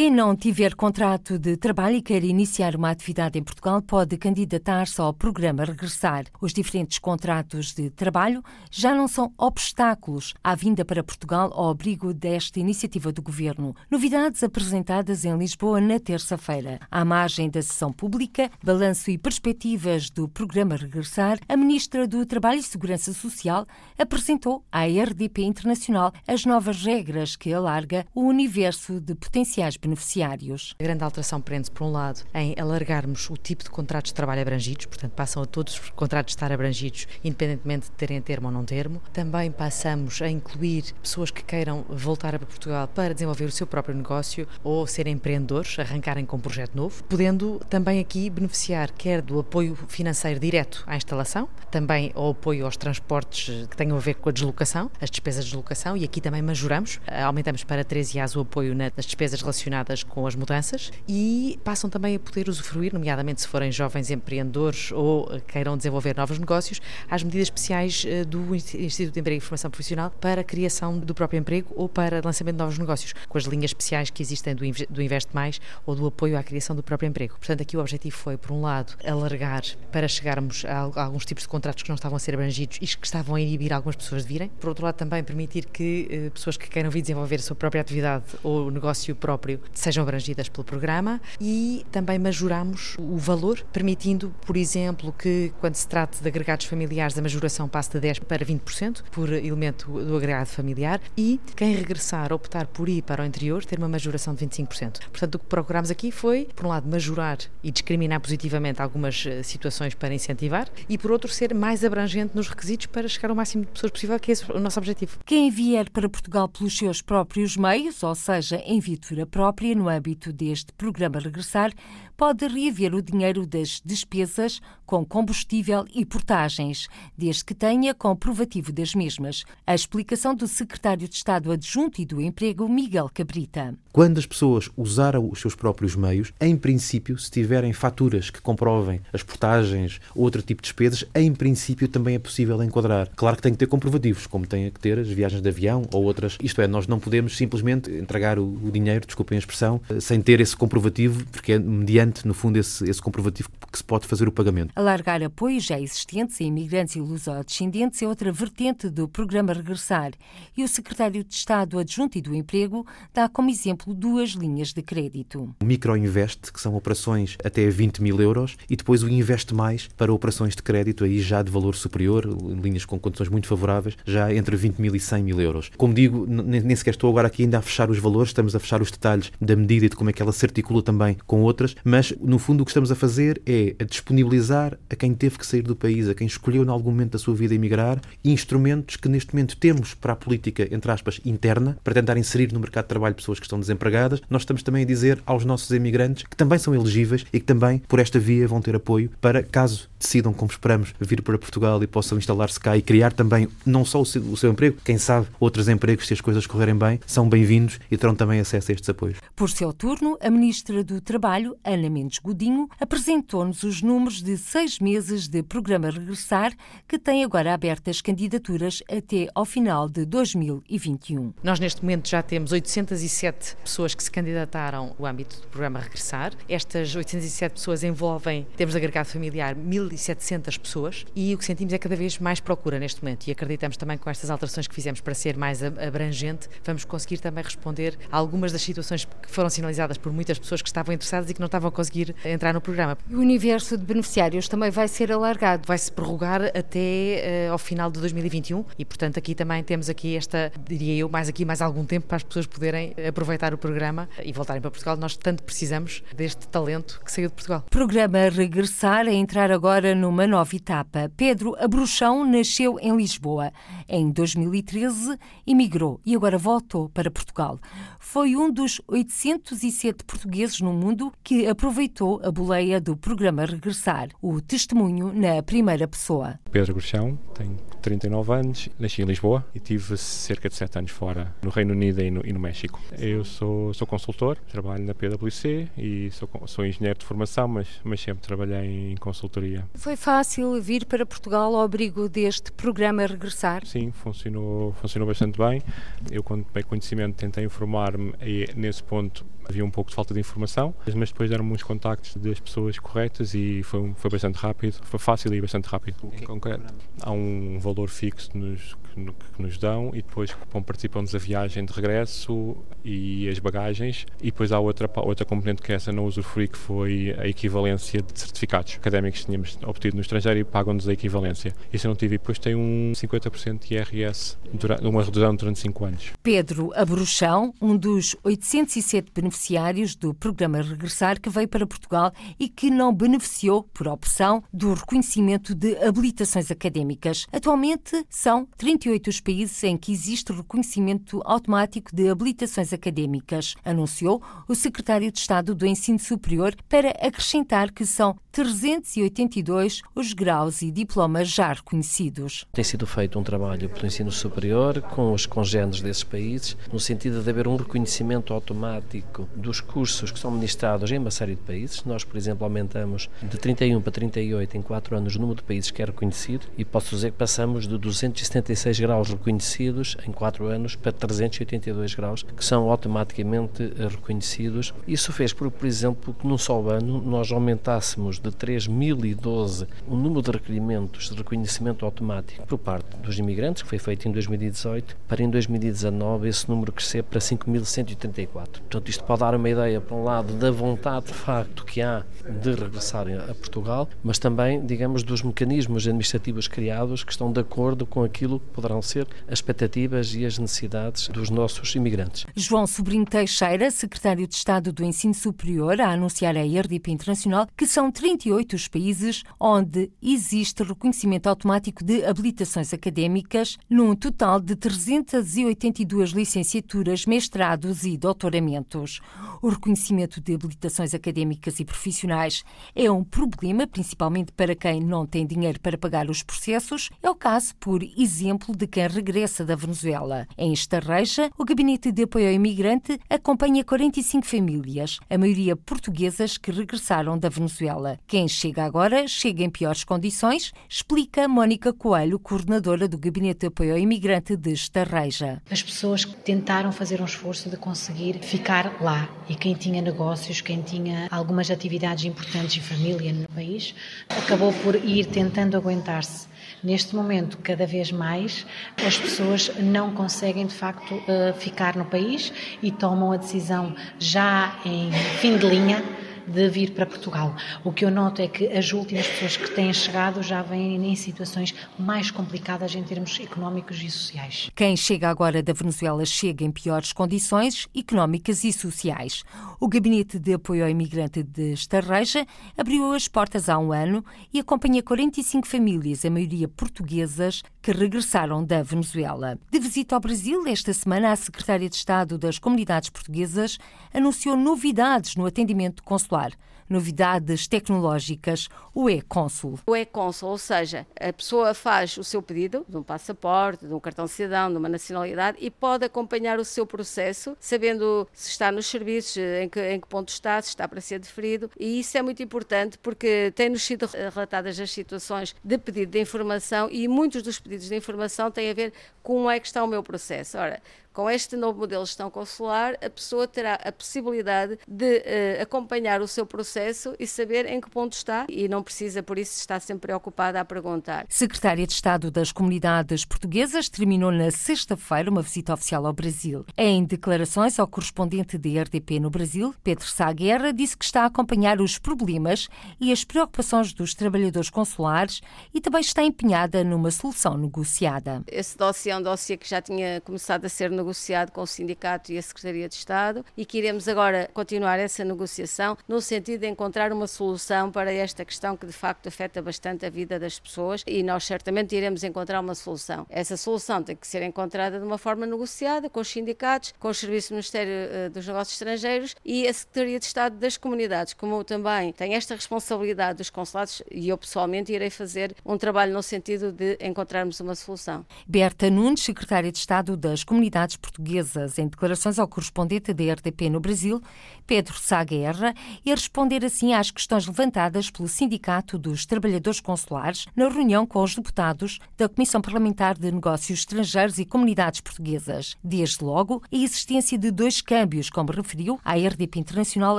Quem 0.00 0.10
não 0.10 0.34
tiver 0.34 0.74
contrato 0.74 1.38
de 1.38 1.58
trabalho 1.58 1.96
e 1.96 2.00
quer 2.00 2.24
iniciar 2.24 2.74
uma 2.74 2.88
atividade 2.88 3.38
em 3.38 3.42
Portugal 3.42 3.82
pode 3.82 4.16
candidatar-se 4.16 4.98
ao 4.98 5.12
programa 5.12 5.62
Regressar. 5.62 6.24
Os 6.40 6.54
diferentes 6.54 6.98
contratos 6.98 7.74
de 7.74 7.90
trabalho 7.90 8.42
já 8.70 8.94
não 8.94 9.06
são 9.06 9.30
obstáculos 9.36 10.32
à 10.42 10.54
vinda 10.54 10.86
para 10.86 11.04
Portugal 11.04 11.52
ao 11.52 11.68
abrigo 11.68 12.14
desta 12.14 12.58
iniciativa 12.58 13.12
do 13.12 13.20
Governo. 13.20 13.76
Novidades 13.90 14.42
apresentadas 14.42 15.26
em 15.26 15.36
Lisboa 15.36 15.82
na 15.82 16.00
terça-feira. 16.00 16.80
À 16.90 17.04
margem 17.04 17.50
da 17.50 17.60
sessão 17.60 17.92
pública, 17.92 18.50
balanço 18.64 19.10
e 19.10 19.18
perspectivas 19.18 20.08
do 20.08 20.26
programa 20.26 20.76
Regressar, 20.76 21.38
a 21.46 21.54
Ministra 21.58 22.08
do 22.08 22.24
Trabalho 22.24 22.60
e 22.60 22.62
Segurança 22.62 23.12
Social 23.12 23.66
apresentou 23.98 24.64
à 24.72 24.86
RDP 24.86 25.42
Internacional 25.42 26.10
as 26.26 26.46
novas 26.46 26.86
regras 26.86 27.36
que 27.36 27.52
alarga 27.52 28.06
o 28.14 28.22
universo 28.22 28.98
de 28.98 29.14
potenciais 29.14 29.76
beneficiários. 29.90 30.74
A 30.78 30.82
grande 30.82 31.02
alteração 31.02 31.40
prende-se, 31.40 31.70
por 31.70 31.84
um 31.84 31.92
lado, 31.92 32.22
em 32.32 32.54
alargarmos 32.58 33.28
o 33.28 33.36
tipo 33.36 33.64
de 33.64 33.70
contratos 33.70 34.10
de 34.10 34.14
trabalho 34.14 34.40
abrangidos, 34.40 34.86
portanto, 34.86 35.12
passam 35.12 35.42
a 35.42 35.46
todos 35.46 35.74
os 35.74 35.90
contratos 35.90 36.32
estar 36.32 36.52
abrangidos, 36.52 37.06
independentemente 37.24 37.86
de 37.86 37.92
terem 37.92 38.20
termo 38.20 38.46
ou 38.48 38.52
não 38.52 38.64
termo. 38.64 39.02
Também 39.12 39.50
passamos 39.50 40.22
a 40.22 40.28
incluir 40.28 40.84
pessoas 41.02 41.30
que 41.30 41.42
queiram 41.42 41.84
voltar 41.88 42.30
para 42.38 42.46
Portugal 42.46 42.88
para 42.88 43.12
desenvolver 43.12 43.44
o 43.44 43.50
seu 43.50 43.66
próprio 43.66 43.94
negócio 43.94 44.46
ou 44.62 44.86
serem 44.86 45.14
empreendedores, 45.14 45.78
arrancarem 45.78 46.24
com 46.24 46.36
um 46.36 46.40
projeto 46.40 46.74
novo, 46.74 47.02
podendo 47.04 47.60
também 47.68 47.98
aqui 47.98 48.30
beneficiar 48.30 48.92
quer 48.92 49.20
do 49.20 49.40
apoio 49.40 49.76
financeiro 49.88 50.38
direto 50.38 50.84
à 50.86 50.96
instalação, 50.96 51.48
também 51.70 52.12
ao 52.14 52.30
apoio 52.30 52.64
aos 52.64 52.76
transportes 52.76 53.66
que 53.68 53.76
tenham 53.76 53.96
a 53.96 54.00
ver 54.00 54.14
com 54.14 54.28
a 54.28 54.32
deslocação, 54.32 54.90
as 55.00 55.10
despesas 55.10 55.44
de 55.44 55.50
deslocação, 55.50 55.96
e 55.96 56.04
aqui 56.04 56.20
também 56.20 56.42
majoramos, 56.42 57.00
aumentamos 57.24 57.64
para 57.64 57.84
13 57.84 58.18
IAS 58.18 58.36
o 58.36 58.40
apoio 58.40 58.74
nas 58.74 59.04
despesas 59.04 59.40
relacionadas 59.40 59.69
relacionadas 59.70 60.02
com 60.02 60.26
as 60.26 60.34
mudanças 60.34 60.90
e 61.08 61.58
passam 61.64 61.88
também 61.88 62.16
a 62.16 62.18
poder 62.18 62.48
usufruir, 62.48 62.92
nomeadamente 62.92 63.40
se 63.40 63.48
forem 63.48 63.70
jovens 63.70 64.10
empreendedores 64.10 64.90
ou 64.92 65.40
queiram 65.46 65.76
desenvolver 65.76 66.16
novos 66.16 66.38
negócios, 66.38 66.80
às 67.08 67.22
medidas 67.22 67.46
especiais 67.46 68.04
eh, 68.06 68.24
do 68.24 68.54
Instituto 68.54 69.14
de 69.14 69.20
Emprego 69.20 69.38
e 69.38 69.40
Formação 69.40 69.70
Profissional 69.70 70.10
para 70.20 70.40
a 70.40 70.44
criação 70.44 70.98
do 70.98 71.14
próprio 71.14 71.38
emprego 71.38 71.72
ou 71.76 71.88
para 71.88 72.20
lançamento 72.24 72.56
de 72.56 72.58
novos 72.58 72.78
negócios, 72.78 73.14
com 73.28 73.38
as 73.38 73.44
linhas 73.44 73.70
especiais 73.70 74.10
que 74.10 74.22
existem 74.22 74.54
do 74.54 75.02
Investe 75.02 75.30
Mais 75.34 75.60
ou 75.86 75.94
do 75.94 76.06
apoio 76.06 76.36
à 76.36 76.42
criação 76.42 76.74
do 76.74 76.82
próprio 76.82 77.08
emprego. 77.08 77.36
Portanto, 77.38 77.62
aqui 77.62 77.76
o 77.76 77.80
objetivo 77.80 78.16
foi, 78.16 78.36
por 78.36 78.52
um 78.52 78.62
lado, 78.62 78.94
alargar 79.04 79.62
para 79.92 80.08
chegarmos 80.08 80.64
a 80.64 81.02
alguns 81.02 81.24
tipos 81.24 81.44
de 81.44 81.48
contratos 81.48 81.82
que 81.82 81.88
não 81.88 81.94
estavam 81.94 82.16
a 82.16 82.18
ser 82.18 82.34
abrangidos 82.34 82.78
e 82.80 82.86
que 82.86 83.06
estavam 83.06 83.34
a 83.36 83.40
inibir 83.40 83.72
algumas 83.72 83.96
pessoas 83.96 84.22
de 84.22 84.28
virem. 84.28 84.50
Por 84.60 84.68
outro 84.68 84.84
lado, 84.84 84.96
também 84.96 85.22
permitir 85.22 85.66
que 85.66 86.08
eh, 86.10 86.30
pessoas 86.30 86.56
que 86.56 86.68
queiram 86.68 86.90
vir 86.90 87.02
desenvolver 87.02 87.36
a 87.36 87.42
sua 87.42 87.56
própria 87.56 87.80
atividade 87.80 88.24
ou 88.42 88.70
negócio 88.70 89.14
próprio 89.14 89.59
sejam 89.72 90.02
abrangidas 90.02 90.48
pelo 90.48 90.64
programa 90.64 91.20
e 91.40 91.84
também 91.90 92.18
majoramos 92.18 92.96
o 92.98 93.16
valor, 93.16 93.62
permitindo, 93.72 94.34
por 94.46 94.56
exemplo, 94.56 95.12
que 95.12 95.52
quando 95.60 95.74
se 95.74 95.86
trata 95.86 96.18
de 96.20 96.28
agregados 96.28 96.66
familiares 96.66 97.16
a 97.16 97.22
majoração 97.22 97.68
passe 97.68 97.90
de 97.92 98.00
10 98.00 98.20
para 98.20 98.44
20% 98.44 99.02
por 99.10 99.32
elemento 99.32 99.90
do 100.04 100.16
agregado 100.16 100.48
familiar 100.48 101.00
e 101.16 101.40
quem 101.56 101.74
regressar 101.74 102.32
optar 102.32 102.66
por 102.66 102.88
ir 102.88 103.02
para 103.02 103.22
o 103.22 103.26
interior 103.26 103.64
ter 103.64 103.78
uma 103.78 103.88
majoração 103.88 104.34
de 104.34 104.46
25%. 104.46 105.00
Portanto, 105.10 105.34
o 105.34 105.38
que 105.38 105.46
procuramos 105.46 105.90
aqui 105.90 106.10
foi, 106.10 106.48
por 106.54 106.66
um 106.66 106.68
lado, 106.68 106.88
majorar 106.88 107.38
e 107.62 107.70
discriminar 107.70 108.20
positivamente 108.20 108.82
algumas 108.82 109.24
eh, 109.26 109.42
situações 109.42 109.94
para 109.94 110.14
incentivar 110.14 110.68
e, 110.88 110.96
por 110.96 111.10
outro, 111.10 111.30
ser 111.30 111.54
mais 111.54 111.84
abrangente 111.84 112.34
nos 112.34 112.48
requisitos 112.48 112.86
para 112.86 113.08
chegar 113.08 113.30
ao 113.30 113.36
máximo 113.36 113.64
de 113.64 113.70
pessoas 113.70 113.92
possível, 113.92 114.18
que 114.18 114.30
é 114.30 114.32
esse 114.32 114.50
o 114.50 114.58
nosso 114.58 114.78
objetivo. 114.78 115.18
Quem 115.24 115.50
vier 115.50 115.90
para 115.90 116.08
Portugal 116.08 116.48
pelos 116.48 116.76
seus 116.76 117.02
próprios 117.02 117.56
meios, 117.56 118.02
ou 118.02 118.14
seja, 118.14 118.56
em 118.64 118.80
viatura 118.80 119.26
própria, 119.26 119.49
no 119.76 119.88
âmbito 119.88 120.32
deste 120.32 120.72
programa 120.72 121.18
Regressar, 121.18 121.72
pode 122.16 122.46
reaver 122.46 122.94
o 122.94 123.02
dinheiro 123.02 123.46
das 123.46 123.80
despesas 123.84 124.60
com 124.90 125.04
combustível 125.04 125.86
e 125.94 126.04
portagens, 126.04 126.88
desde 127.16 127.44
que 127.44 127.54
tenha 127.54 127.94
comprovativo 127.94 128.72
das 128.72 128.92
mesmas. 128.92 129.44
A 129.64 129.72
explicação 129.72 130.34
do 130.34 130.48
secretário 130.48 131.08
de 131.08 131.14
Estado 131.14 131.52
adjunto 131.52 132.00
e 132.00 132.04
do 132.04 132.20
Emprego, 132.20 132.68
Miguel 132.68 133.08
Cabrita. 133.14 133.72
Quando 133.92 134.18
as 134.18 134.26
pessoas 134.26 134.68
usaram 134.76 135.28
os 135.30 135.40
seus 135.40 135.54
próprios 135.54 135.94
meios, 135.94 136.32
em 136.40 136.56
princípio, 136.56 137.16
se 137.18 137.30
tiverem 137.30 137.72
faturas 137.72 138.30
que 138.30 138.40
comprovem 138.40 139.00
as 139.12 139.22
portagens 139.22 140.00
ou 140.12 140.24
outro 140.24 140.42
tipo 140.42 140.60
de 140.60 140.66
despesas, 140.66 141.04
em 141.14 141.32
princípio 141.32 141.86
também 141.86 142.16
é 142.16 142.18
possível 142.18 142.60
enquadrar. 142.60 143.08
Claro 143.14 143.36
que 143.36 143.42
tem 143.42 143.52
que 143.52 143.58
ter 143.58 143.66
comprovativos, 143.66 144.26
como 144.26 144.44
tem 144.44 144.70
que 144.72 144.80
ter 144.80 144.98
as 144.98 145.08
viagens 145.08 145.40
de 145.40 145.48
avião 145.48 145.86
ou 145.92 146.02
outras. 146.02 146.36
Isto 146.42 146.62
é, 146.62 146.66
nós 146.66 146.88
não 146.88 146.98
podemos 146.98 147.36
simplesmente 147.36 147.90
entregar 147.92 148.40
o, 148.40 148.70
dinheiro, 148.72 149.06
desculpem 149.06 149.36
a 149.36 149.38
expressão, 149.38 149.80
eh, 149.88 150.00
sem 150.00 150.20
ter 150.20 150.40
esse 150.40 150.56
comprovativo, 150.56 151.24
porque 151.26 151.52
é 151.52 151.58
mediante, 151.60 152.26
no 152.26 152.34
fundo, 152.34 152.58
esse, 152.58 152.88
esse 152.88 153.00
comprovativo 153.00 153.48
que 153.48 153.58
se 153.78 153.84
pode 153.84 154.06
fazer 154.06 154.28
o 154.28 154.32
pagamento. 154.32 154.72
Alargar 154.74 155.22
apoios 155.22 155.64
já 155.64 155.80
existentes 155.80 156.40
a 156.40 156.44
imigrantes 156.44 156.96
e 156.96 157.00
lusodescendentes 157.00 158.02
é 158.02 158.06
outra 158.06 158.32
vertente 158.32 158.88
do 158.88 159.08
programa 159.08 159.52
Regressar. 159.52 160.12
E 160.56 160.62
o 160.62 160.68
secretário 160.68 161.24
de 161.24 161.34
Estado 161.34 161.78
adjunto 161.78 162.18
e 162.18 162.20
do 162.20 162.34
Emprego 162.34 162.86
dá 163.12 163.28
como 163.28 163.50
exemplo 163.50 163.94
duas 163.94 164.30
linhas 164.30 164.72
de 164.72 164.82
crédito. 164.82 165.54
O 165.60 165.64
Microinvest, 165.64 166.52
que 166.52 166.60
são 166.60 166.74
operações 166.74 167.36
até 167.44 167.68
20 167.68 168.02
mil 168.02 168.20
euros, 168.20 168.56
e 168.68 168.76
depois 168.76 169.02
o 169.02 169.08
Investe 169.08 169.54
Mais 169.54 169.88
para 169.96 170.12
operações 170.12 170.54
de 170.54 170.62
crédito 170.62 171.04
aí 171.04 171.20
já 171.20 171.42
de 171.42 171.50
valor 171.50 171.74
superior, 171.74 172.24
linhas 172.62 172.84
com 172.84 172.98
condições 172.98 173.28
muito 173.28 173.46
favoráveis, 173.46 173.96
já 174.04 174.32
entre 174.34 174.56
20 174.56 174.78
mil 174.78 174.94
e 174.94 175.00
100 175.00 175.22
mil 175.22 175.40
euros. 175.40 175.70
Como 175.76 175.92
digo, 175.94 176.26
nem 176.26 176.74
sequer 176.76 176.92
estou 176.92 177.10
agora 177.10 177.28
aqui 177.28 177.42
ainda 177.42 177.58
a 177.58 177.62
fechar 177.62 177.90
os 177.90 177.98
valores, 177.98 178.30
estamos 178.30 178.54
a 178.54 178.58
fechar 178.58 178.80
os 178.82 178.90
detalhes 178.90 179.32
da 179.40 179.56
medida 179.56 179.86
e 179.86 179.88
de 179.88 179.96
como 179.96 180.10
é 180.10 180.12
que 180.12 180.22
ela 180.22 180.32
se 180.32 180.44
articula 180.44 180.82
também 180.82 181.16
com 181.26 181.42
outras, 181.42 181.74
mas 181.84 182.12
no 182.20 182.38
fundo 182.38 182.62
o 182.62 182.64
que 182.64 182.70
estamos 182.70 182.90
a 182.90 182.94
fazer 182.94 183.40
é 183.44 183.59
a 183.78 183.84
disponibilizar 183.84 184.78
a 184.88 184.96
quem 184.96 185.14
teve 185.14 185.38
que 185.38 185.46
sair 185.46 185.62
do 185.62 185.76
país, 185.76 186.08
a 186.08 186.14
quem 186.14 186.26
escolheu 186.26 186.64
em 186.64 186.68
algum 186.68 186.90
momento 186.90 187.12
da 187.12 187.18
sua 187.18 187.34
vida 187.34 187.54
emigrar, 187.54 188.00
instrumentos 188.24 188.96
que 188.96 189.08
neste 189.08 189.34
momento 189.34 189.56
temos 189.56 189.94
para 189.94 190.12
a 190.12 190.16
política, 190.16 190.66
entre 190.70 190.90
aspas, 190.90 191.20
interna, 191.24 191.76
para 191.84 191.94
tentar 191.94 192.16
inserir 192.16 192.52
no 192.52 192.60
mercado 192.60 192.84
de 192.84 192.88
trabalho 192.88 193.14
pessoas 193.14 193.38
que 193.38 193.46
estão 193.46 193.60
desempregadas. 193.60 194.22
Nós 194.30 194.42
estamos 194.42 194.62
também 194.62 194.82
a 194.82 194.86
dizer 194.86 195.22
aos 195.26 195.44
nossos 195.44 195.70
emigrantes 195.70 196.24
que 196.24 196.36
também 196.36 196.58
são 196.58 196.74
elegíveis 196.74 197.24
e 197.32 197.40
que 197.40 197.46
também, 197.46 197.82
por 197.88 197.98
esta 197.98 198.18
via, 198.18 198.48
vão 198.48 198.62
ter 198.62 198.74
apoio 198.74 199.10
para, 199.20 199.42
caso 199.42 199.89
decidam, 200.00 200.32
como 200.32 200.50
esperamos, 200.50 200.94
vir 200.98 201.22
para 201.22 201.38
Portugal 201.38 201.82
e 201.82 201.86
possam 201.86 202.18
instalar-se 202.18 202.58
cá 202.58 202.76
e 202.76 202.82
criar 202.82 203.12
também 203.12 203.46
não 203.64 203.84
só 203.84 204.00
o 204.00 204.06
seu, 204.06 204.22
o 204.22 204.36
seu 204.36 204.50
emprego, 204.50 204.78
quem 204.82 204.98
sabe 204.98 205.26
outros 205.38 205.68
empregos, 205.68 206.06
se 206.06 206.14
as 206.14 206.20
coisas 206.20 206.46
correrem 206.46 206.74
bem, 206.74 206.98
são 207.06 207.28
bem-vindos 207.28 207.78
e 207.90 207.96
terão 207.96 208.14
também 208.14 208.40
acesso 208.40 208.72
a 208.72 208.74
estes 208.74 208.88
apoios. 208.88 209.18
Por 209.36 209.50
seu 209.50 209.72
turno, 209.72 210.16
a 210.20 210.30
Ministra 210.30 210.82
do 210.82 211.00
Trabalho, 211.00 211.56
Ana 211.62 211.90
Mendes 211.90 212.18
Godinho, 212.18 212.68
apresentou-nos 212.80 213.62
os 213.62 213.82
números 213.82 214.22
de 214.22 214.36
seis 214.38 214.78
meses 214.78 215.28
de 215.28 215.42
programa 215.42 215.90
Regressar, 215.90 216.52
que 216.88 216.98
tem 216.98 217.22
agora 217.22 217.52
abertas 217.52 218.00
candidaturas 218.00 218.82
até 218.90 219.28
ao 219.34 219.44
final 219.44 219.88
de 219.88 220.06
2021. 220.06 221.34
Nós, 221.42 221.60
neste 221.60 221.82
momento, 221.82 222.08
já 222.08 222.22
temos 222.22 222.52
807 222.52 223.56
pessoas 223.62 223.94
que 223.94 224.02
se 224.02 224.10
candidataram 224.10 224.94
no 224.98 225.06
âmbito 225.06 225.40
do 225.40 225.48
programa 225.48 225.80
Regressar. 225.80 226.32
Estas 226.48 226.94
807 226.94 227.52
pessoas 227.52 227.84
envolvem, 227.84 228.46
temos 228.56 228.74
agregado 228.74 229.06
familiar, 229.06 229.54
1.700 229.96 230.58
pessoas 230.58 231.04
e 231.14 231.34
o 231.34 231.38
que 231.38 231.44
sentimos 231.44 231.72
é 231.72 231.78
cada 231.78 231.96
vez 231.96 232.18
mais 232.18 232.40
procura 232.40 232.78
neste 232.78 233.02
momento 233.02 233.26
e 233.26 233.32
acreditamos 233.32 233.76
também 233.76 233.98
com 233.98 234.08
estas 234.10 234.30
alterações 234.30 234.66
que 234.66 234.74
fizemos 234.74 235.00
para 235.00 235.14
ser 235.14 235.36
mais 235.36 235.62
abrangente, 235.62 236.48
vamos 236.64 236.84
conseguir 236.84 237.18
também 237.18 237.42
responder 237.42 237.98
a 238.10 238.16
algumas 238.16 238.52
das 238.52 238.62
situações 238.62 239.04
que 239.04 239.30
foram 239.30 239.50
sinalizadas 239.50 239.98
por 239.98 240.12
muitas 240.12 240.38
pessoas 240.38 240.62
que 240.62 240.68
estavam 240.68 240.94
interessadas 240.94 241.30
e 241.30 241.34
que 241.34 241.40
não 241.40 241.46
estavam 241.46 241.68
a 241.68 241.72
conseguir 241.72 242.14
entrar 242.24 242.52
no 242.52 242.60
programa. 242.60 242.96
O 243.10 243.16
universo 243.16 243.76
de 243.76 243.84
beneficiários 243.84 244.48
também 244.48 244.70
vai 244.70 244.88
ser 244.88 245.12
alargado. 245.12 245.66
Vai-se 245.66 245.90
prorrogar 245.90 246.42
até 246.56 247.48
uh, 247.48 247.52
ao 247.52 247.58
final 247.58 247.90
de 247.90 248.00
2021 248.00 248.64
e, 248.78 248.84
portanto, 248.84 249.18
aqui 249.18 249.34
também 249.34 249.62
temos 249.62 249.88
aqui 249.88 250.16
esta, 250.16 250.52
diria 250.66 250.96
eu, 250.96 251.08
mais 251.08 251.28
aqui 251.28 251.44
mais 251.44 251.60
algum 251.60 251.84
tempo 251.84 252.06
para 252.06 252.16
as 252.16 252.22
pessoas 252.22 252.46
poderem 252.46 252.94
aproveitar 253.06 253.54
o 253.54 253.58
programa 253.58 254.08
e 254.22 254.32
voltarem 254.32 254.60
para 254.60 254.70
Portugal. 254.70 254.96
Nós 254.96 255.16
tanto 255.16 255.42
precisamos 255.42 256.02
deste 256.16 256.46
talento 256.48 257.00
que 257.04 257.10
saiu 257.10 257.28
de 257.28 257.34
Portugal. 257.34 257.64
Programa 257.70 258.28
Regressar 258.28 259.06
a 259.06 259.12
entrar 259.12 259.50
agora 259.50 259.79
numa 259.80 260.26
nova 260.26 260.54
etapa. 260.54 261.10
Pedro 261.16 261.56
Abruchão 261.58 262.24
nasceu 262.24 262.78
em 262.80 262.96
Lisboa. 262.96 263.52
Em 263.88 264.10
2013 264.10 265.16
emigrou 265.46 266.00
e 266.04 266.14
agora 266.14 266.38
voltou 266.38 266.88
para 266.88 267.10
Portugal. 267.10 267.58
Foi 267.98 268.36
um 268.36 268.50
dos 268.52 268.80
807 268.86 270.04
portugueses 270.04 270.60
no 270.60 270.72
mundo 270.72 271.12
que 271.24 271.46
aproveitou 271.46 272.20
a 272.22 272.30
boleia 272.30 272.80
do 272.80 272.96
programa 272.96 273.44
Regressar, 273.44 274.08
o 274.20 274.40
testemunho 274.40 275.12
na 275.12 275.42
primeira 275.42 275.88
pessoa. 275.88 276.38
Pedro 276.50 276.72
Abruchão, 276.72 277.18
tenho 277.34 277.56
39 277.80 278.32
anos, 278.32 278.68
nasci 278.78 279.02
em 279.02 279.04
Lisboa 279.04 279.44
e 279.54 279.58
tive 279.58 279.96
cerca 279.96 280.48
de 280.48 280.54
7 280.54 280.78
anos 280.78 280.90
fora, 280.90 281.34
no 281.42 281.50
Reino 281.50 281.72
Unido 281.72 282.00
e 282.00 282.10
no, 282.10 282.24
e 282.24 282.32
no 282.32 282.40
México. 282.40 282.80
Eu 282.98 283.24
sou, 283.24 283.72
sou 283.74 283.86
consultor, 283.86 284.36
trabalho 284.50 284.84
na 284.84 284.94
PwC 284.94 285.68
e 285.76 286.10
sou, 286.10 286.28
sou 286.46 286.64
engenheiro 286.64 286.98
de 286.98 287.04
formação, 287.04 287.48
mas, 287.48 287.68
mas 287.82 288.00
sempre 288.00 288.22
trabalhei 288.22 288.92
em 288.92 288.96
consultoria. 288.96 289.66
Foi 289.74 289.96
fácil 289.96 290.60
vir 290.60 290.84
para 290.84 291.04
Portugal 291.06 291.54
ao 291.54 291.62
abrigo 291.62 292.08
deste 292.08 292.52
programa 292.52 293.06
Regressar? 293.06 293.66
Sim, 293.66 293.90
funcionou, 293.90 294.72
funcionou 294.74 295.08
bastante 295.08 295.38
bem. 295.38 295.62
Eu, 296.10 296.22
quando 296.22 296.44
tomei 296.44 296.62
conhecimento, 296.62 297.16
tentei 297.16 297.44
informar-me 297.44 298.12
nesse 298.54 298.82
ponto 298.82 299.24
havia 299.50 299.64
um 299.64 299.70
pouco 299.70 299.90
de 299.90 299.96
falta 299.96 300.14
de 300.14 300.20
informação, 300.20 300.74
mas 300.94 301.10
depois 301.10 301.28
deram-me 301.28 301.52
uns 301.52 301.62
contactos 301.62 302.16
das 302.16 302.40
pessoas 302.40 302.78
corretas 302.78 303.34
e 303.34 303.62
foi, 303.62 303.92
foi 303.96 304.10
bastante 304.10 304.36
rápido, 304.36 304.80
foi 304.82 304.98
fácil 304.98 305.32
e 305.34 305.40
bastante 305.40 305.66
rápido. 305.66 305.96
Em 306.12 306.24
concreto, 306.24 306.72
há 307.00 307.10
um 307.10 307.58
valor 307.58 307.88
fixo 307.88 308.30
nos, 308.36 308.76
que, 308.94 309.04
que 309.34 309.42
nos 309.42 309.58
dão 309.58 309.90
e 309.94 310.02
depois 310.02 310.34
participam-nos 310.66 311.14
a 311.14 311.18
viagem 311.18 311.64
de 311.64 311.72
regresso 311.72 312.56
e 312.84 313.28
as 313.28 313.38
bagagens 313.38 314.06
e 314.20 314.26
depois 314.26 314.52
há 314.52 314.58
outra, 314.58 314.90
outra 314.96 315.24
componente 315.24 315.62
que 315.62 315.72
essa 315.72 315.92
não 315.92 316.04
usufrui 316.06 316.48
que 316.48 316.58
foi 316.58 317.14
a 317.18 317.26
equivalência 317.26 318.02
de 318.02 318.18
certificados 318.18 318.74
académicos 318.76 319.20
que 319.20 319.26
tínhamos 319.26 319.58
obtido 319.66 319.96
no 319.96 320.02
estrangeiro 320.02 320.38
e 320.38 320.44
pagam-nos 320.44 320.88
a 320.88 320.92
equivalência. 320.92 321.54
Isso 321.72 321.86
eu 321.86 321.90
não 321.90 321.96
tive 321.96 322.14
e 322.14 322.18
depois 322.18 322.38
tem 322.38 322.54
um 322.54 322.92
50% 322.94 323.66
de 323.66 323.74
IRS, 323.74 324.36
durante, 324.52 324.86
uma 324.86 325.02
redução 325.02 325.34
durante 325.34 325.58
5 325.60 325.84
anos. 325.84 326.12
Pedro 326.22 326.72
Abruchão, 326.74 327.54
um 327.60 327.76
dos 327.76 328.16
807 328.22 329.12
beneficiários 329.14 329.94
do 329.94 330.14
programa 330.14 330.62
Regressar 330.62 331.20
que 331.20 331.30
veio 331.30 331.48
para 331.48 331.66
Portugal 331.66 332.12
e 332.38 332.48
que 332.48 332.70
não 332.70 332.92
beneficiou, 332.92 333.62
por 333.62 333.88
opção, 333.88 334.42
do 334.52 334.74
reconhecimento 334.74 335.54
de 335.54 335.76
habilitações 335.84 336.50
académicas. 336.50 337.26
Atualmente 337.32 338.04
são 338.08 338.46
38 338.80 339.08
os 339.08 339.20
países 339.20 339.62
em 339.62 339.76
que 339.76 339.92
existe 339.92 340.32
reconhecimento 340.32 341.20
automático 341.24 341.94
de 341.94 342.08
habilitações 342.08 342.72
académicas, 342.72 343.54
anunciou 343.62 344.22
o 344.48 344.54
secretário 344.54 345.12
de 345.12 345.18
Estado 345.18 345.54
do 345.54 345.66
Ensino 345.66 345.98
Superior 345.98 346.56
para 346.68 346.88
acrescentar 346.90 347.70
que 347.70 347.84
são 347.84 348.16
382 348.32 349.82
os 349.94 350.12
graus 350.12 350.62
e 350.62 350.70
diplomas 350.70 351.28
já 351.28 351.52
reconhecidos. 351.52 352.46
Tem 352.52 352.64
sido 352.64 352.86
feito 352.86 353.18
um 353.18 353.22
trabalho 353.22 353.68
pelo 353.68 353.86
ensino 353.86 354.10
superior 354.10 354.80
com 354.80 355.12
os 355.12 355.26
congêneres 355.26 355.80
desses 355.80 356.04
países, 356.04 356.56
no 356.72 356.80
sentido 356.80 357.22
de 357.22 357.28
haver 357.28 357.46
um 357.46 357.56
reconhecimento 357.56 358.32
automático 358.32 359.28
dos 359.36 359.60
cursos 359.60 360.10
que 360.10 360.18
são 360.18 360.30
ministrados 360.30 360.90
em 360.90 360.98
uma 360.98 361.10
série 361.10 361.34
de 361.34 361.42
países. 361.42 361.84
Nós, 361.84 362.04
por 362.04 362.16
exemplo, 362.16 362.44
aumentamos 362.44 363.10
de 363.22 363.36
31 363.36 363.80
para 363.82 363.92
38 363.92 364.56
em 364.56 364.62
4 364.62 364.96
anos 364.96 365.16
o 365.16 365.20
número 365.20 365.36
de 365.36 365.42
países 365.42 365.70
que 365.70 365.82
é 365.82 365.84
reconhecido 365.84 366.46
e 366.56 366.64
posso 366.64 366.94
dizer 366.94 367.10
que 367.10 367.18
passamos 367.18 367.66
de 367.66 367.76
276 367.76 368.69
graus 368.78 369.08
reconhecidos 369.08 369.96
em 370.06 370.12
4 370.12 370.46
anos 370.46 370.76
para 370.76 370.92
382 370.92 371.94
graus 371.94 372.22
que 372.22 372.44
são 372.44 372.70
automaticamente 372.70 373.72
reconhecidos. 373.78 374.72
Isso 374.86 375.12
fez, 375.12 375.32
por, 375.32 375.50
exemplo, 375.64 376.14
que 376.14 376.26
num 376.26 376.38
só 376.38 376.60
ano 376.68 377.00
nós 377.00 377.32
aumentássemos 377.32 378.18
de 378.18 378.30
3.012 378.30 379.66
o 379.86 379.96
número 379.96 380.22
de 380.22 380.30
requerimentos 380.30 381.10
de 381.10 381.16
reconhecimento 381.16 381.84
automático 381.84 382.46
por 382.46 382.58
parte 382.58 382.96
dos 382.98 383.18
imigrantes, 383.18 383.62
que 383.62 383.68
foi 383.68 383.78
feito 383.78 384.08
em 384.08 384.12
2018, 384.12 384.96
para 385.08 385.22
em 385.22 385.30
2019 385.30 386.28
esse 386.28 386.48
número 386.48 386.72
crescer 386.72 387.02
para 387.02 387.18
5.184. 387.18 388.26
Portanto, 388.26 388.88
isto 388.88 389.04
pode 389.04 389.20
dar 389.20 389.34
uma 389.34 389.48
ideia, 389.48 389.80
por 389.80 389.94
um 389.96 390.04
lado, 390.04 390.34
da 390.34 390.50
vontade 390.50 391.06
de 391.06 391.14
facto 391.14 391.64
que 391.64 391.80
há 391.80 392.02
de 392.42 392.52
regressarem 392.52 393.16
a 393.16 393.34
Portugal, 393.34 393.88
mas 394.02 394.18
também, 394.18 394.64
digamos, 394.64 395.02
dos 395.02 395.22
mecanismos 395.22 395.86
administrativos 395.86 396.48
criados 396.48 397.04
que 397.04 397.12
estão 397.12 397.32
de 397.32 397.40
acordo 397.40 397.86
com 397.86 398.02
aquilo 398.02 398.40
que 398.40 398.46
poderão 398.60 398.80
ser 398.80 399.08
as 399.26 399.40
expectativas 399.40 400.14
e 400.14 400.24
as 400.24 400.38
necessidades 400.38 401.08
dos 401.08 401.30
nossos 401.30 401.74
imigrantes. 401.74 402.26
João 402.36 402.66
Sobrinho 402.66 403.04
Teixeira, 403.04 403.70
secretário 403.70 404.26
de 404.26 404.34
Estado 404.34 404.72
do 404.72 404.84
Ensino 404.84 405.14
Superior, 405.14 405.80
a 405.80 405.90
anunciar 405.90 406.36
à 406.36 406.42
RDP 406.42 406.92
Internacional 406.92 407.48
que 407.56 407.66
são 407.66 407.90
30 407.90 408.20
28 408.20 408.54
os 408.54 408.68
países 408.68 409.22
onde 409.38 409.90
existe 410.02 410.62
reconhecimento 410.62 411.26
automático 411.26 411.82
de 411.82 412.04
habilitações 412.04 412.74
académicas, 412.74 413.56
num 413.68 413.94
total 413.94 414.40
de 414.40 414.54
382 414.54 416.10
licenciaturas, 416.10 417.06
mestrados 417.06 417.84
e 417.84 417.96
doutoramentos. 417.96 419.00
O 419.40 419.48
reconhecimento 419.48 420.20
de 420.20 420.34
habilitações 420.34 420.92
académicas 420.92 421.60
e 421.60 421.64
profissionais 421.64 422.44
é 422.74 422.90
um 422.90 423.02
problema, 423.02 423.66
principalmente 423.66 424.32
para 424.32 424.54
quem 424.54 424.80
não 424.80 425.06
tem 425.06 425.26
dinheiro 425.26 425.58
para 425.60 425.78
pagar 425.78 426.10
os 426.10 426.22
processos. 426.22 426.90
É 427.02 427.08
o 427.08 427.14
caso, 427.14 427.54
por 427.56 427.82
exemplo, 427.82 428.49
de 428.56 428.66
quem 428.66 428.86
regressa 428.86 429.44
da 429.44 429.56
Venezuela. 429.56 430.26
Em 430.36 430.52
Estarreja, 430.52 431.30
o 431.38 431.44
Gabinete 431.44 431.92
de 431.92 432.02
Apoio 432.02 432.26
ao 432.26 432.32
Imigrante 432.32 432.98
acompanha 433.08 433.64
45 433.64 434.26
famílias, 434.26 434.98
a 435.08 435.18
maioria 435.18 435.56
portuguesas 435.56 436.36
que 436.36 436.50
regressaram 436.50 437.18
da 437.18 437.28
Venezuela. 437.28 437.98
Quem 438.06 438.28
chega 438.28 438.64
agora 438.64 439.06
chega 439.06 439.42
em 439.42 439.50
piores 439.50 439.84
condições, 439.84 440.52
explica 440.68 441.28
Mónica 441.28 441.72
Coelho, 441.72 442.18
coordenadora 442.18 442.86
do 442.86 442.98
Gabinete 442.98 443.40
de 443.40 443.46
Apoio 443.46 443.72
ao 443.72 443.78
Imigrante 443.78 444.36
de 444.36 444.52
Estarreja. 444.52 445.42
As 445.50 445.62
pessoas 445.62 446.04
tentaram 446.04 446.72
fazer 446.72 447.00
um 447.00 447.04
esforço 447.04 447.48
de 447.48 447.56
conseguir 447.56 448.18
ficar 448.20 448.80
lá 448.80 449.08
e 449.28 449.34
quem 449.34 449.54
tinha 449.54 449.80
negócios, 449.80 450.40
quem 450.40 450.62
tinha 450.62 451.08
algumas 451.10 451.50
atividades 451.50 452.04
importantes 452.04 452.56
e 452.56 452.60
família 452.60 453.12
no 453.12 453.28
país, 453.28 453.74
acabou 454.08 454.52
por 454.52 454.74
ir 454.74 455.06
tentando 455.06 455.56
aguentar-se. 455.56 456.28
Neste 456.62 456.94
momento, 456.94 457.38
cada 457.38 457.66
vez 457.66 457.90
mais, 457.90 458.39
as 458.86 458.98
pessoas 458.98 459.50
não 459.58 459.92
conseguem 459.92 460.46
de 460.46 460.54
facto 460.54 461.02
eh, 461.06 461.32
ficar 461.38 461.76
no 461.76 461.84
país 461.84 462.32
e 462.62 462.70
tomam 462.70 463.12
a 463.12 463.16
decisão 463.16 463.74
já 463.98 464.54
em 464.64 464.92
fim 464.92 465.36
de 465.36 465.46
linha 465.46 465.82
de 466.30 466.48
vir 466.48 466.70
para 466.70 466.86
Portugal. 466.86 467.34
O 467.64 467.72
que 467.72 467.84
eu 467.84 467.90
noto 467.90 468.22
é 468.22 468.28
que 468.28 468.46
as 468.46 468.72
últimas 468.72 469.06
pessoas 469.06 469.36
que 469.36 469.50
têm 469.50 469.72
chegado 469.72 470.22
já 470.22 470.42
vêm 470.42 470.76
em 470.76 470.94
situações 470.94 471.54
mais 471.78 472.10
complicadas 472.10 472.74
em 472.74 472.82
termos 472.82 473.18
económicos 473.18 473.82
e 473.82 473.90
sociais. 473.90 474.50
Quem 474.54 474.76
chega 474.76 475.08
agora 475.08 475.42
da 475.42 475.52
Venezuela 475.52 476.04
chega 476.04 476.44
em 476.44 476.50
piores 476.50 476.92
condições 476.92 477.66
económicas 477.76 478.44
e 478.44 478.52
sociais. 478.52 479.24
O 479.58 479.68
Gabinete 479.68 480.18
de 480.18 480.34
Apoio 480.34 480.64
ao 480.64 480.70
Imigrante 480.70 481.22
de 481.22 481.52
Estarreja 481.52 482.24
abriu 482.56 482.92
as 482.92 483.08
portas 483.08 483.48
há 483.48 483.58
um 483.58 483.72
ano 483.72 484.04
e 484.32 484.38
acompanha 484.38 484.82
45 484.82 485.46
famílias, 485.46 486.04
a 486.04 486.10
maioria 486.10 486.48
portuguesas, 486.48 487.42
que 487.60 487.72
regressaram 487.72 488.44
da 488.44 488.62
Venezuela. 488.62 489.38
De 489.50 489.58
visita 489.58 489.94
ao 489.94 490.00
Brasil, 490.00 490.46
esta 490.46 490.72
semana, 490.72 491.12
a 491.12 491.16
Secretária 491.16 491.68
de 491.68 491.76
Estado 491.76 492.16
das 492.16 492.38
Comunidades 492.38 492.88
Portuguesas 492.88 493.58
anunciou 493.92 494.36
novidades 494.36 495.16
no 495.16 495.26
atendimento 495.26 495.82
consular 495.82 496.19
required 496.20 496.36
novidades 496.70 497.46
tecnológicas, 497.46 498.48
o 498.74 498.88
e-Consul. 498.88 499.58
O 499.66 499.76
e-Consul, 499.76 500.30
ou 500.30 500.38
seja, 500.38 500.86
a 500.98 501.12
pessoa 501.12 501.52
faz 501.52 501.98
o 501.98 502.04
seu 502.04 502.22
pedido 502.22 502.64
de 502.68 502.76
um 502.76 502.82
passaporte, 502.82 503.66
de 503.66 503.74
um 503.74 503.80
cartão 503.80 504.06
de 504.06 504.10
cidadão, 504.10 504.50
de 504.50 504.56
uma 504.56 504.68
nacionalidade 504.68 505.36
e 505.40 505.50
pode 505.50 505.84
acompanhar 505.84 506.38
o 506.38 506.44
seu 506.44 506.66
processo, 506.66 507.36
sabendo 507.38 508.08
se 508.12 508.30
está 508.30 508.50
nos 508.50 508.66
serviços, 508.66 509.18
em 509.18 509.48
que, 509.48 509.60
em 509.60 509.78
que 509.78 509.86
ponto 509.86 510.08
está, 510.08 510.40
se 510.40 510.48
está 510.48 510.66
para 510.66 510.80
ser 510.80 510.98
deferido. 510.98 511.50
E 511.58 511.80
isso 511.80 511.96
é 511.98 512.02
muito 512.02 512.22
importante 512.22 512.78
porque 512.78 513.32
tem-nos 513.34 513.62
sido 513.62 513.86
relatadas 513.86 514.58
as 514.58 514.70
situações 514.70 515.34
de 515.44 515.58
pedido 515.58 515.92
de 515.92 516.00
informação 516.00 516.68
e 516.70 516.88
muitos 516.88 517.22
dos 517.22 517.38
pedidos 517.38 517.68
de 517.68 517.76
informação 517.76 518.30
têm 518.30 518.50
a 518.50 518.54
ver 518.54 518.72
com 519.02 519.10
como 519.10 519.28
é 519.28 519.40
que 519.40 519.46
está 519.46 519.64
o 519.64 519.66
meu 519.66 519.82
processo. 519.82 520.38
Ora, 520.38 520.62
com 520.92 521.10
este 521.10 521.36
novo 521.36 521.58
modelo 521.58 521.82
de 521.82 521.88
gestão 521.90 522.10
consular, 522.10 522.74
a 522.74 522.88
pessoa 522.88 523.26
terá 523.26 523.54
a 523.54 523.72
possibilidade 523.72 524.58
de 524.66 524.98
uh, 524.98 525.42
acompanhar 525.42 526.00
o 526.00 526.08
seu 526.08 526.24
processo 526.24 526.59
processo 526.60 526.94
e 526.98 527.06
saber 527.06 527.46
em 527.46 527.60
que 527.60 527.70
ponto 527.70 527.94
está 527.94 528.26
e 528.28 528.46
não 528.48 528.62
precisa, 528.62 529.02
por 529.02 529.18
isso, 529.18 529.38
estar 529.38 529.60
sempre 529.60 529.88
preocupada 529.88 530.40
a 530.40 530.44
perguntar. 530.44 531.06
Secretária 531.08 531.66
de 531.66 531.72
Estado 531.72 532.10
das 532.10 532.30
Comunidades 532.30 533.04
Portuguesas 533.04 533.68
terminou 533.68 534.12
na 534.12 534.30
sexta-feira 534.30 535.10
uma 535.10 535.22
visita 535.22 535.54
oficial 535.54 535.86
ao 535.86 535.92
Brasil. 535.92 536.44
Em 536.56 536.84
declarações 536.84 537.58
ao 537.58 537.66
correspondente 537.66 538.36
da 538.36 538.62
RDP 538.62 539.00
no 539.00 539.08
Brasil, 539.08 539.54
Pedro 539.64 539.86
Sá 539.86 540.12
Guerra, 540.12 540.52
disse 540.52 540.76
que 540.76 540.84
está 540.84 541.02
a 541.02 541.06
acompanhar 541.06 541.60
os 541.60 541.78
problemas 541.78 542.48
e 542.78 542.92
as 542.92 543.04
preocupações 543.04 543.72
dos 543.72 543.94
trabalhadores 543.94 544.50
consulares 544.50 545.22
e 545.54 545.60
também 545.60 545.80
está 545.80 546.02
empenhada 546.02 546.62
numa 546.62 546.90
solução 546.90 547.38
negociada. 547.38 548.22
Esse 548.26 548.56
dossiê 548.56 548.92
é 548.92 548.96
um 548.96 549.02
dossiê 549.02 549.36
que 549.36 549.48
já 549.48 549.62
tinha 549.62 550.00
começado 550.02 550.44
a 550.44 550.48
ser 550.48 550.70
negociado 550.70 551.32
com 551.32 551.42
o 551.42 551.46
sindicato 551.46 552.12
e 552.12 552.18
a 552.18 552.22
Secretaria 552.22 552.68
de 552.68 552.74
Estado 552.74 553.24
e 553.36 553.46
que 553.46 553.58
iremos 553.58 553.88
agora 553.88 554.28
continuar 554.34 554.78
essa 554.78 555.04
negociação 555.04 555.76
no 555.88 556.00
sentido 556.00 556.40
de 556.40 556.49
encontrar 556.50 556.92
uma 556.92 557.06
solução 557.06 557.70
para 557.70 557.92
esta 557.92 558.24
questão 558.24 558.56
que 558.56 558.66
de 558.66 558.72
facto 558.72 559.06
afeta 559.06 559.40
bastante 559.40 559.86
a 559.86 559.90
vida 559.90 560.18
das 560.18 560.38
pessoas 560.38 560.82
e 560.86 561.02
nós 561.02 561.24
certamente 561.24 561.74
iremos 561.74 562.04
encontrar 562.04 562.40
uma 562.40 562.54
solução. 562.54 563.06
Essa 563.08 563.36
solução 563.36 563.82
tem 563.82 563.96
que 563.96 564.06
ser 564.06 564.22
encontrada 564.22 564.78
de 564.78 564.84
uma 564.84 564.98
forma 564.98 565.26
negociada 565.26 565.88
com 565.88 566.00
os 566.00 566.08
sindicatos, 566.08 566.74
com 566.78 566.88
o 566.88 566.94
Serviço 566.94 567.32
Ministério 567.32 567.72
eh, 567.72 568.08
dos 568.08 568.26
Negócios 568.26 568.54
Estrangeiros 568.54 569.14
e 569.24 569.46
a 569.46 569.52
Secretaria 569.52 569.98
de 569.98 570.04
Estado 570.04 570.36
das 570.36 570.56
Comunidades, 570.56 571.14
como 571.14 571.42
também 571.44 571.92
tem 571.92 572.14
esta 572.14 572.34
responsabilidade 572.34 573.18
dos 573.18 573.30
consulados 573.30 573.82
e 573.90 574.08
eu 574.08 574.18
pessoalmente 574.18 574.72
irei 574.72 574.90
fazer 574.90 575.34
um 575.44 575.56
trabalho 575.56 575.92
no 575.92 576.02
sentido 576.02 576.52
de 576.52 576.76
encontrarmos 576.80 577.40
uma 577.40 577.54
solução. 577.54 578.04
Berta 578.26 578.68
Nunes, 578.68 579.02
secretária 579.02 579.50
de 579.50 579.58
Estado 579.58 579.96
das 579.96 580.24
Comunidades 580.24 580.76
Portuguesas, 580.76 581.58
em 581.58 581.68
declarações 581.68 582.18
ao 582.18 582.28
correspondente 582.28 582.92
da 582.92 583.12
RDP 583.12 583.48
no 583.48 583.60
Brasil, 583.60 584.00
Pedro 584.46 584.74
Sá 584.78 585.02
Guerra, 585.04 585.54
e 585.84 585.92
responder 586.40 586.46
assim 586.46 586.74
às 586.74 586.90
questões 586.90 587.26
levantadas 587.26 587.90
pelo 587.90 588.08
Sindicato 588.08 588.78
dos 588.78 589.04
Trabalhadores 589.06 589.60
Consulares 589.60 590.26
na 590.34 590.48
reunião 590.48 590.86
com 590.86 591.02
os 591.02 591.14
deputados 591.14 591.78
da 591.98 592.08
Comissão 592.08 592.40
Parlamentar 592.40 592.94
de 592.94 593.12
Negócios 593.12 593.60
Estrangeiros 593.60 594.18
e 594.18 594.24
Comunidades 594.24 594.80
Portuguesas. 594.80 595.56
Desde 595.62 596.04
logo, 596.04 596.42
a 596.52 596.56
existência 596.56 597.18
de 597.18 597.30
dois 597.30 597.60
câmbios, 597.60 598.10
como 598.10 598.32
referiu 598.32 598.78
à 598.84 598.94
RDP 598.94 599.38
Internacional 599.38 599.98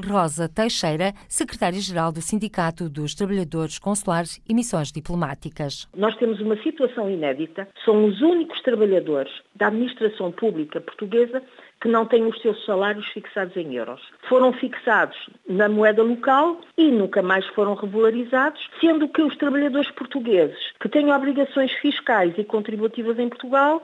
Rosa 0.00 0.48
Teixeira, 0.48 1.12
secretária-geral 1.28 2.12
do 2.12 2.20
Sindicato 2.20 2.88
dos 2.88 3.14
Trabalhadores 3.14 3.78
Consulares 3.78 4.40
e 4.48 4.54
Missões 4.54 4.92
Diplomáticas. 4.92 5.88
Nós 5.96 6.16
temos 6.16 6.40
uma 6.40 6.56
situação 6.62 7.10
inédita, 7.10 7.68
são 7.84 8.04
os 8.04 8.20
únicos 8.20 8.60
trabalhadores 8.62 9.32
da 9.54 9.68
administração 9.68 10.30
pública 10.32 10.80
portuguesa 10.80 11.42
que 11.80 11.88
não 11.88 12.06
têm 12.06 12.26
os 12.26 12.40
seus 12.40 12.64
salários 12.64 13.06
fixados 13.08 13.56
em 13.56 13.74
euros. 13.74 14.00
Foram 14.28 14.52
fixados 14.52 15.16
na 15.48 15.68
moeda 15.68 16.02
local 16.02 16.60
e 16.76 16.90
nunca 16.90 17.22
mais 17.22 17.46
foram 17.48 17.74
regularizados, 17.74 18.60
sendo 18.80 19.08
que 19.08 19.22
os 19.22 19.36
trabalhadores 19.36 19.90
portugueses 19.90 20.58
que 20.80 20.88
têm 20.88 21.12
obrigações 21.12 21.72
fiscais 21.72 22.34
e 22.38 22.44
contributivas 22.44 23.18
em 23.18 23.28
Portugal 23.28 23.82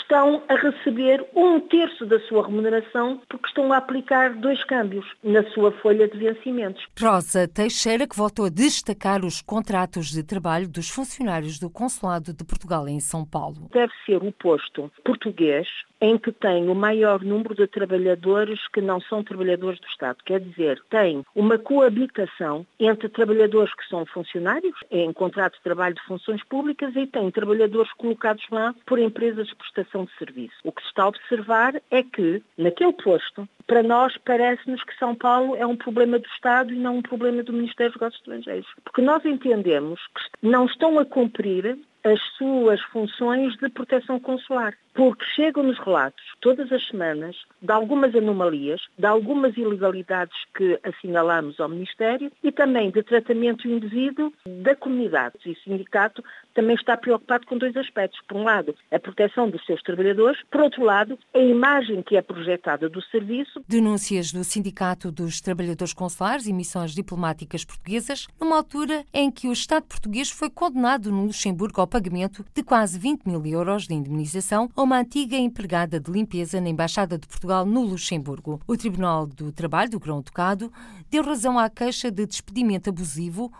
estão 0.00 0.42
a 0.48 0.54
receber 0.54 1.24
um 1.34 1.60
terço 1.60 2.06
da 2.06 2.18
sua 2.20 2.46
remuneração 2.46 3.20
porque 3.28 3.48
estão 3.48 3.72
a 3.72 3.76
aplicar 3.76 4.34
dois 4.34 4.62
câmbios 4.64 5.06
na 5.22 5.42
sua 5.50 5.70
folha 5.72 6.08
de 6.08 6.16
vencimentos. 6.16 6.84
Rosa 6.98 7.46
Teixeira, 7.46 8.06
que 8.06 8.16
voltou 8.16 8.46
a 8.46 8.50
destacar 8.50 9.24
os 9.24 9.42
contratos 9.42 10.10
de 10.10 10.22
trabalho 10.22 10.68
dos 10.68 10.88
funcionários 10.88 11.58
do 11.58 11.68
Consulado 11.68 12.32
de 12.32 12.44
Portugal 12.44 12.88
em 12.88 13.00
São 13.00 13.24
Paulo. 13.24 13.68
Deve 13.72 13.92
ser 14.06 14.22
o 14.22 14.32
posto 14.32 14.90
português 15.04 15.68
em 16.02 16.18
que 16.18 16.32
tem 16.32 16.68
o 16.68 16.74
maior 16.74 17.22
número 17.22 17.54
de 17.54 17.64
trabalhadores 17.68 18.58
que 18.72 18.80
não 18.80 19.00
são 19.02 19.22
trabalhadores 19.22 19.78
do 19.78 19.86
Estado. 19.86 20.18
Quer 20.24 20.40
dizer, 20.40 20.82
tem 20.90 21.24
uma 21.32 21.56
coabitação 21.56 22.66
entre 22.80 23.08
trabalhadores 23.08 23.72
que 23.72 23.86
são 23.88 24.04
funcionários, 24.06 24.74
em 24.90 25.12
contrato 25.12 25.54
de 25.54 25.62
trabalho 25.62 25.94
de 25.94 26.02
funções 26.02 26.42
públicas, 26.42 26.92
e 26.96 27.06
tem 27.06 27.30
trabalhadores 27.30 27.92
colocados 27.92 28.44
lá 28.50 28.74
por 28.84 28.98
empresas 28.98 29.46
de 29.46 29.54
prestação 29.54 30.04
de 30.04 30.10
serviço. 30.18 30.56
O 30.64 30.72
que 30.72 30.82
se 30.82 30.88
está 30.88 31.04
a 31.04 31.08
observar 31.08 31.80
é 31.88 32.02
que, 32.02 32.42
naquele 32.58 32.94
posto, 32.94 33.48
para 33.68 33.84
nós 33.84 34.16
parece-nos 34.24 34.82
que 34.82 34.98
São 34.98 35.14
Paulo 35.14 35.54
é 35.54 35.64
um 35.64 35.76
problema 35.76 36.18
do 36.18 36.26
Estado 36.26 36.72
e 36.72 36.76
não 36.76 36.96
um 36.96 37.02
problema 37.02 37.44
do 37.44 37.52
Ministério 37.52 37.92
dos 37.92 38.00
Negócios 38.00 38.20
Estrangeiros. 38.22 38.68
Porque 38.82 39.02
nós 39.02 39.24
entendemos 39.24 40.00
que 40.16 40.48
não 40.48 40.66
estão 40.66 40.98
a 40.98 41.04
cumprir 41.04 41.78
as 42.04 42.20
suas 42.36 42.80
funções 42.82 43.56
de 43.58 43.68
proteção 43.68 44.18
consular 44.18 44.74
porque 44.94 45.24
chegam-nos 45.34 45.78
relatos 45.78 46.22
todas 46.40 46.70
as 46.72 46.86
semanas 46.86 47.36
de 47.60 47.72
algumas 47.72 48.14
anomalias, 48.14 48.80
de 48.98 49.06
algumas 49.06 49.56
ilegalidades 49.56 50.36
que 50.54 50.78
assinalamos 50.82 51.60
ao 51.60 51.68
Ministério 51.68 52.30
e 52.42 52.50
também 52.50 52.90
de 52.90 53.02
tratamento 53.02 53.68
indevido 53.68 54.32
da 54.44 54.74
comunidade. 54.74 55.36
E 55.46 55.52
o 55.52 55.56
sindicato 55.56 56.22
também 56.54 56.74
está 56.74 56.96
preocupado 56.96 57.46
com 57.46 57.56
dois 57.56 57.76
aspectos. 57.76 58.20
Por 58.28 58.36
um 58.36 58.44
lado, 58.44 58.74
a 58.90 58.98
proteção 58.98 59.48
dos 59.48 59.64
seus 59.64 59.82
trabalhadores, 59.82 60.40
por 60.50 60.60
outro 60.60 60.84
lado, 60.84 61.18
a 61.34 61.38
imagem 61.38 62.02
que 62.02 62.16
é 62.16 62.22
projetada 62.22 62.88
do 62.88 63.00
serviço. 63.02 63.62
Denúncias 63.66 64.32
do 64.32 64.44
Sindicato 64.44 65.10
dos 65.10 65.40
Trabalhadores 65.40 65.94
Consulares 65.94 66.46
e 66.46 66.52
Missões 66.52 66.92
Diplomáticas 66.92 67.64
Portuguesas, 67.64 68.26
numa 68.40 68.56
altura 68.56 69.04
em 69.12 69.30
que 69.30 69.48
o 69.48 69.52
Estado 69.52 69.84
português 69.84 70.30
foi 70.30 70.50
condenado 70.50 71.10
no 71.10 71.26
Luxemburgo 71.26 71.80
ao 71.80 71.86
pagamento 71.86 72.44
de 72.54 72.62
quase 72.62 72.98
20 72.98 73.24
mil 73.26 73.44
euros 73.46 73.86
de 73.86 73.94
indemnização 73.94 74.70
uma 74.82 74.98
antiga 74.98 75.36
empregada 75.36 76.00
de 76.00 76.10
limpeza 76.10 76.60
na 76.60 76.68
Embaixada 76.68 77.16
de 77.16 77.26
Portugal 77.26 77.64
no 77.64 77.82
Luxemburgo. 77.82 78.60
O 78.66 78.76
Tribunal 78.76 79.26
do 79.26 79.52
Trabalho 79.52 79.90
do 79.90 80.00
Grão-Ducado 80.00 80.72
deu 81.10 81.22
razão 81.22 81.58
à 81.58 81.70
queixa 81.70 82.10
de 82.10 82.26
despedimento 82.26 82.90
abusivo 82.90 83.52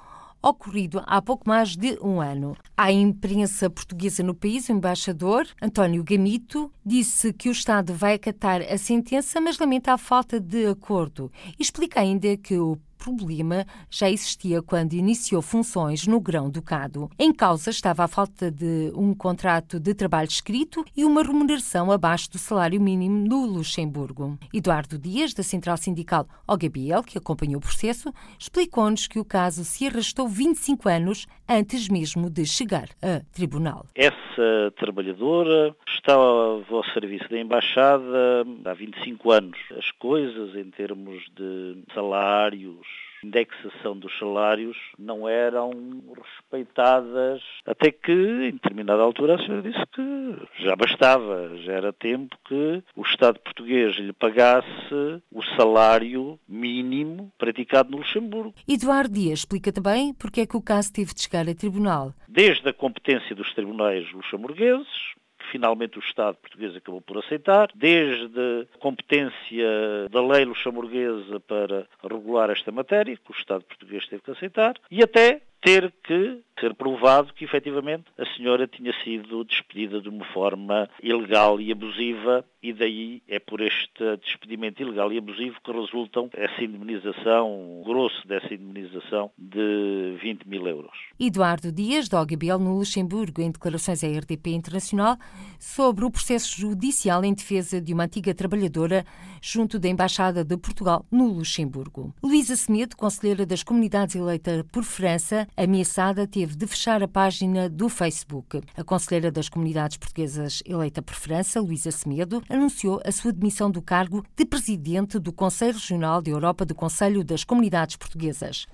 ocorrido 0.43 1.01
há 1.07 1.23
pouco 1.23 1.49
mais 1.49 1.77
de 1.77 1.97
um 2.03 2.21
ano. 2.21 2.57
À 2.77 2.91
imprensa 2.91 3.71
portuguesa 3.71 4.23
no 4.23 4.35
país, 4.35 4.69
o 4.69 4.73
embaixador 4.73 5.47
António 5.63 6.03
Gamito 6.03 6.73
disse 6.85 7.33
que 7.33 7.49
o 7.49 7.53
Estado 7.53 7.95
vai 7.95 8.15
acatar 8.15 8.61
a 8.61 8.77
sentença, 8.77 9.41
mas 9.41 9.59
lamenta 9.59 9.93
a 9.93 9.99
falta 9.99 10.41
de 10.41 10.67
acordo. 10.67 11.31
Explica 11.59 12.01
ainda 12.01 12.37
que 12.37 12.59
o 12.59 12.77
problema 13.03 13.67
já 13.91 14.09
existia 14.09 14.63
quando 14.63 14.93
iniciou 14.93 15.43
funções 15.43 16.07
no 16.07 16.21
Grão-Ducado. 16.21 17.11
Em 17.19 17.33
causa 17.33 17.71
estava 17.71 18.05
a 18.05 18.09
falta 18.09 18.49
de 18.49 18.93
um 18.95 19.13
contrato 19.13 19.81
de 19.81 19.93
trabalho 19.93 20.29
escrito 20.29 20.85
e 20.97 21.05
uma 21.05 21.23
remuneração 21.23 21.91
abaixo 21.91 22.31
do 22.31 22.39
salário 22.39 22.81
mínimo 22.81 23.27
no 23.27 23.45
Luxemburgo. 23.45 24.39
Eduardo 24.55 24.97
Dias, 24.99 25.35
da 25.35 25.43
Central 25.43 25.77
Sindical 25.77 26.27
OGBL, 26.47 27.03
que 27.05 27.19
acompanhou 27.19 27.59
o 27.59 27.61
processo, 27.61 28.13
explicou-nos 28.39 29.09
que 29.09 29.19
o 29.19 29.25
caso 29.25 29.65
se 29.65 29.87
arrastou 29.87 30.29
25 30.29 30.89
anos 30.89 31.27
antes 31.49 31.89
mesmo 31.89 32.31
de 32.31 32.47
chegar 32.47 32.89
a 33.03 33.21
tribunal. 33.33 33.87
Essa 33.97 34.73
trabalhadora 34.79 35.75
estava 35.89 36.23
ao 36.23 36.85
serviço 36.93 37.29
da 37.29 37.39
Embaixada 37.39 38.47
há 38.65 38.75
25 38.75 39.31
anos. 39.31 39.59
As 39.77 39.91
coisas 39.93 40.55
em 40.55 40.71
termos 40.71 41.25
de 41.37 41.83
salários, 41.95 42.87
indexação 43.23 43.97
dos 43.97 44.17
salários 44.19 44.77
não 44.99 45.29
eram 45.29 45.71
respeitadas, 46.17 47.41
até 47.65 47.91
que, 47.91 48.13
em 48.13 48.53
determinada 48.53 49.03
altura, 49.03 49.37
a 49.37 49.39
senhora 49.39 49.63
disse 49.63 49.87
que 49.93 50.65
já 50.65 50.75
bastava, 50.75 51.57
já 51.59 51.73
era 51.73 51.93
tempo 51.93 52.37
que 52.45 52.83
o 52.97 53.03
Estado 53.03 53.39
português 53.39 53.97
lhe 53.97 54.13
pagasse 54.13 55.23
o 55.31 55.43
salário 55.57 56.39
mínimo 56.49 57.33
praticado 57.39 57.91
no 57.91 57.99
Luxemburgo. 57.99 58.55
Eduardo 58.69 59.15
Dias 59.15 59.41
explica 59.41 59.73
também 59.73 60.13
porque 60.15 60.41
é 60.41 60.47
que 60.47 60.57
o 60.57 60.63
caso 60.63 60.93
teve 60.93 61.15
de 61.15 61.23
chegar 61.23 61.49
a 61.49 61.55
tribunal. 61.55 62.13
Desde 62.29 62.69
a 62.69 62.73
competência 62.73 63.35
dos 63.35 63.53
tribunais 63.55 64.11
luxemburgueses, 64.13 65.13
finalmente 65.53 65.99
o 65.99 66.03
Estado 66.03 66.39
português 66.39 66.75
acabou 66.75 67.03
por 67.03 67.19
aceitar, 67.19 67.69
desde 67.75 68.67
a 68.75 68.79
competência 68.79 70.09
da 70.11 70.27
lei 70.27 70.47
luxemburguesa 70.47 71.39
para 71.41 71.87
regular 72.03 72.49
esta 72.49 72.73
matéria, 72.73 73.15
que 73.15 73.31
o 73.31 73.37
Estado 73.39 73.63
português 73.65 74.09
teve 74.09 74.23
que 74.23 74.31
aceitar, 74.31 74.75
e 74.91 75.03
até 75.03 75.43
ter 75.61 75.93
que 76.03 76.41
ser 76.59 76.75
provado 76.75 77.33
que 77.33 77.45
efetivamente 77.45 78.05
a 78.19 78.27
senhora 78.35 78.67
tinha 78.67 78.93
sido 79.05 79.45
despedida 79.45 80.01
de 80.01 80.09
uma 80.09 80.25
forma 80.27 80.89
ilegal 81.01 81.61
e 81.61 81.71
abusiva 81.71 82.45
e 82.63 82.73
daí 82.73 83.23
é 83.27 83.39
por 83.39 83.61
este 83.61 84.17
despedimento 84.25 84.81
ilegal 84.83 85.13
e 85.13 85.19
abusivo 85.19 85.57
que 85.63 85.73
resultam 85.73 86.31
essa 86.33 86.63
indemnização, 86.63 87.81
o 87.81 87.85
grosso 87.85 88.27
dessa 88.27 88.55
indemnização 88.55 89.31
de 89.37 90.17
20 90.23 90.49
mil 90.49 90.67
euros. 90.67 90.93
Eduardo 91.19 91.73
Dias, 91.73 92.09
da 92.09 92.21
OGBL 92.21 92.59
no 92.59 92.79
Luxemburgo, 92.79 93.43
em 93.43 93.51
declarações 93.51 94.05
à 94.05 94.07
RDP 94.07 94.51
Internacional, 94.51 95.17
sobre 95.59 96.05
o 96.05 96.11
processo 96.11 96.61
judicial 96.61 97.25
em 97.25 97.35
defesa 97.35 97.81
de 97.81 97.93
uma 97.93 98.05
antiga 98.05 98.35
trabalhadora 98.35 99.05
junto 99.41 99.79
da 99.79 99.89
Embaixada 99.89 100.45
de 100.45 100.57
Portugal 100.57 101.05
no 101.11 101.27
Luxemburgo. 101.27 102.15
Luísa 102.23 102.55
Semedo, 102.55 102.97
conselheira 102.97 103.45
das 103.45 103.63
comunidades 103.63 104.15
eleita 104.15 104.65
por 104.71 104.85
França, 104.85 105.49
ameaçada, 105.57 106.27
teve 106.27 106.57
de 106.57 106.67
fechar 106.67 107.03
a 107.03 107.09
página 107.09 107.69
do 107.69 107.89
Facebook. 107.89 108.61
A 108.77 108.85
conselheira 108.85 109.31
das 109.33 109.49
comunidades 109.49 109.97
portuguesas 109.97 110.63
eleita 110.65 111.03
por 111.03 111.15
França, 111.15 111.61
Luísa 111.61 111.91
Semedo, 111.91 112.43
anunciou 112.53 113.01
a 113.05 113.11
sua 113.11 113.33
demissão 113.33 113.71
do 113.71 113.81
cargo 113.81 114.23
de 114.37 114.45
presidente 114.45 115.19
do 115.19 115.33
Conselho 115.33 115.73
Regional 115.73 116.21
da 116.21 116.31
Europa 116.31 116.67
do 116.67 116.75
Conselho 116.75 117.25
das 117.25 117.45
Comunidades 117.45 117.97
Portuguesas. 117.97 118.67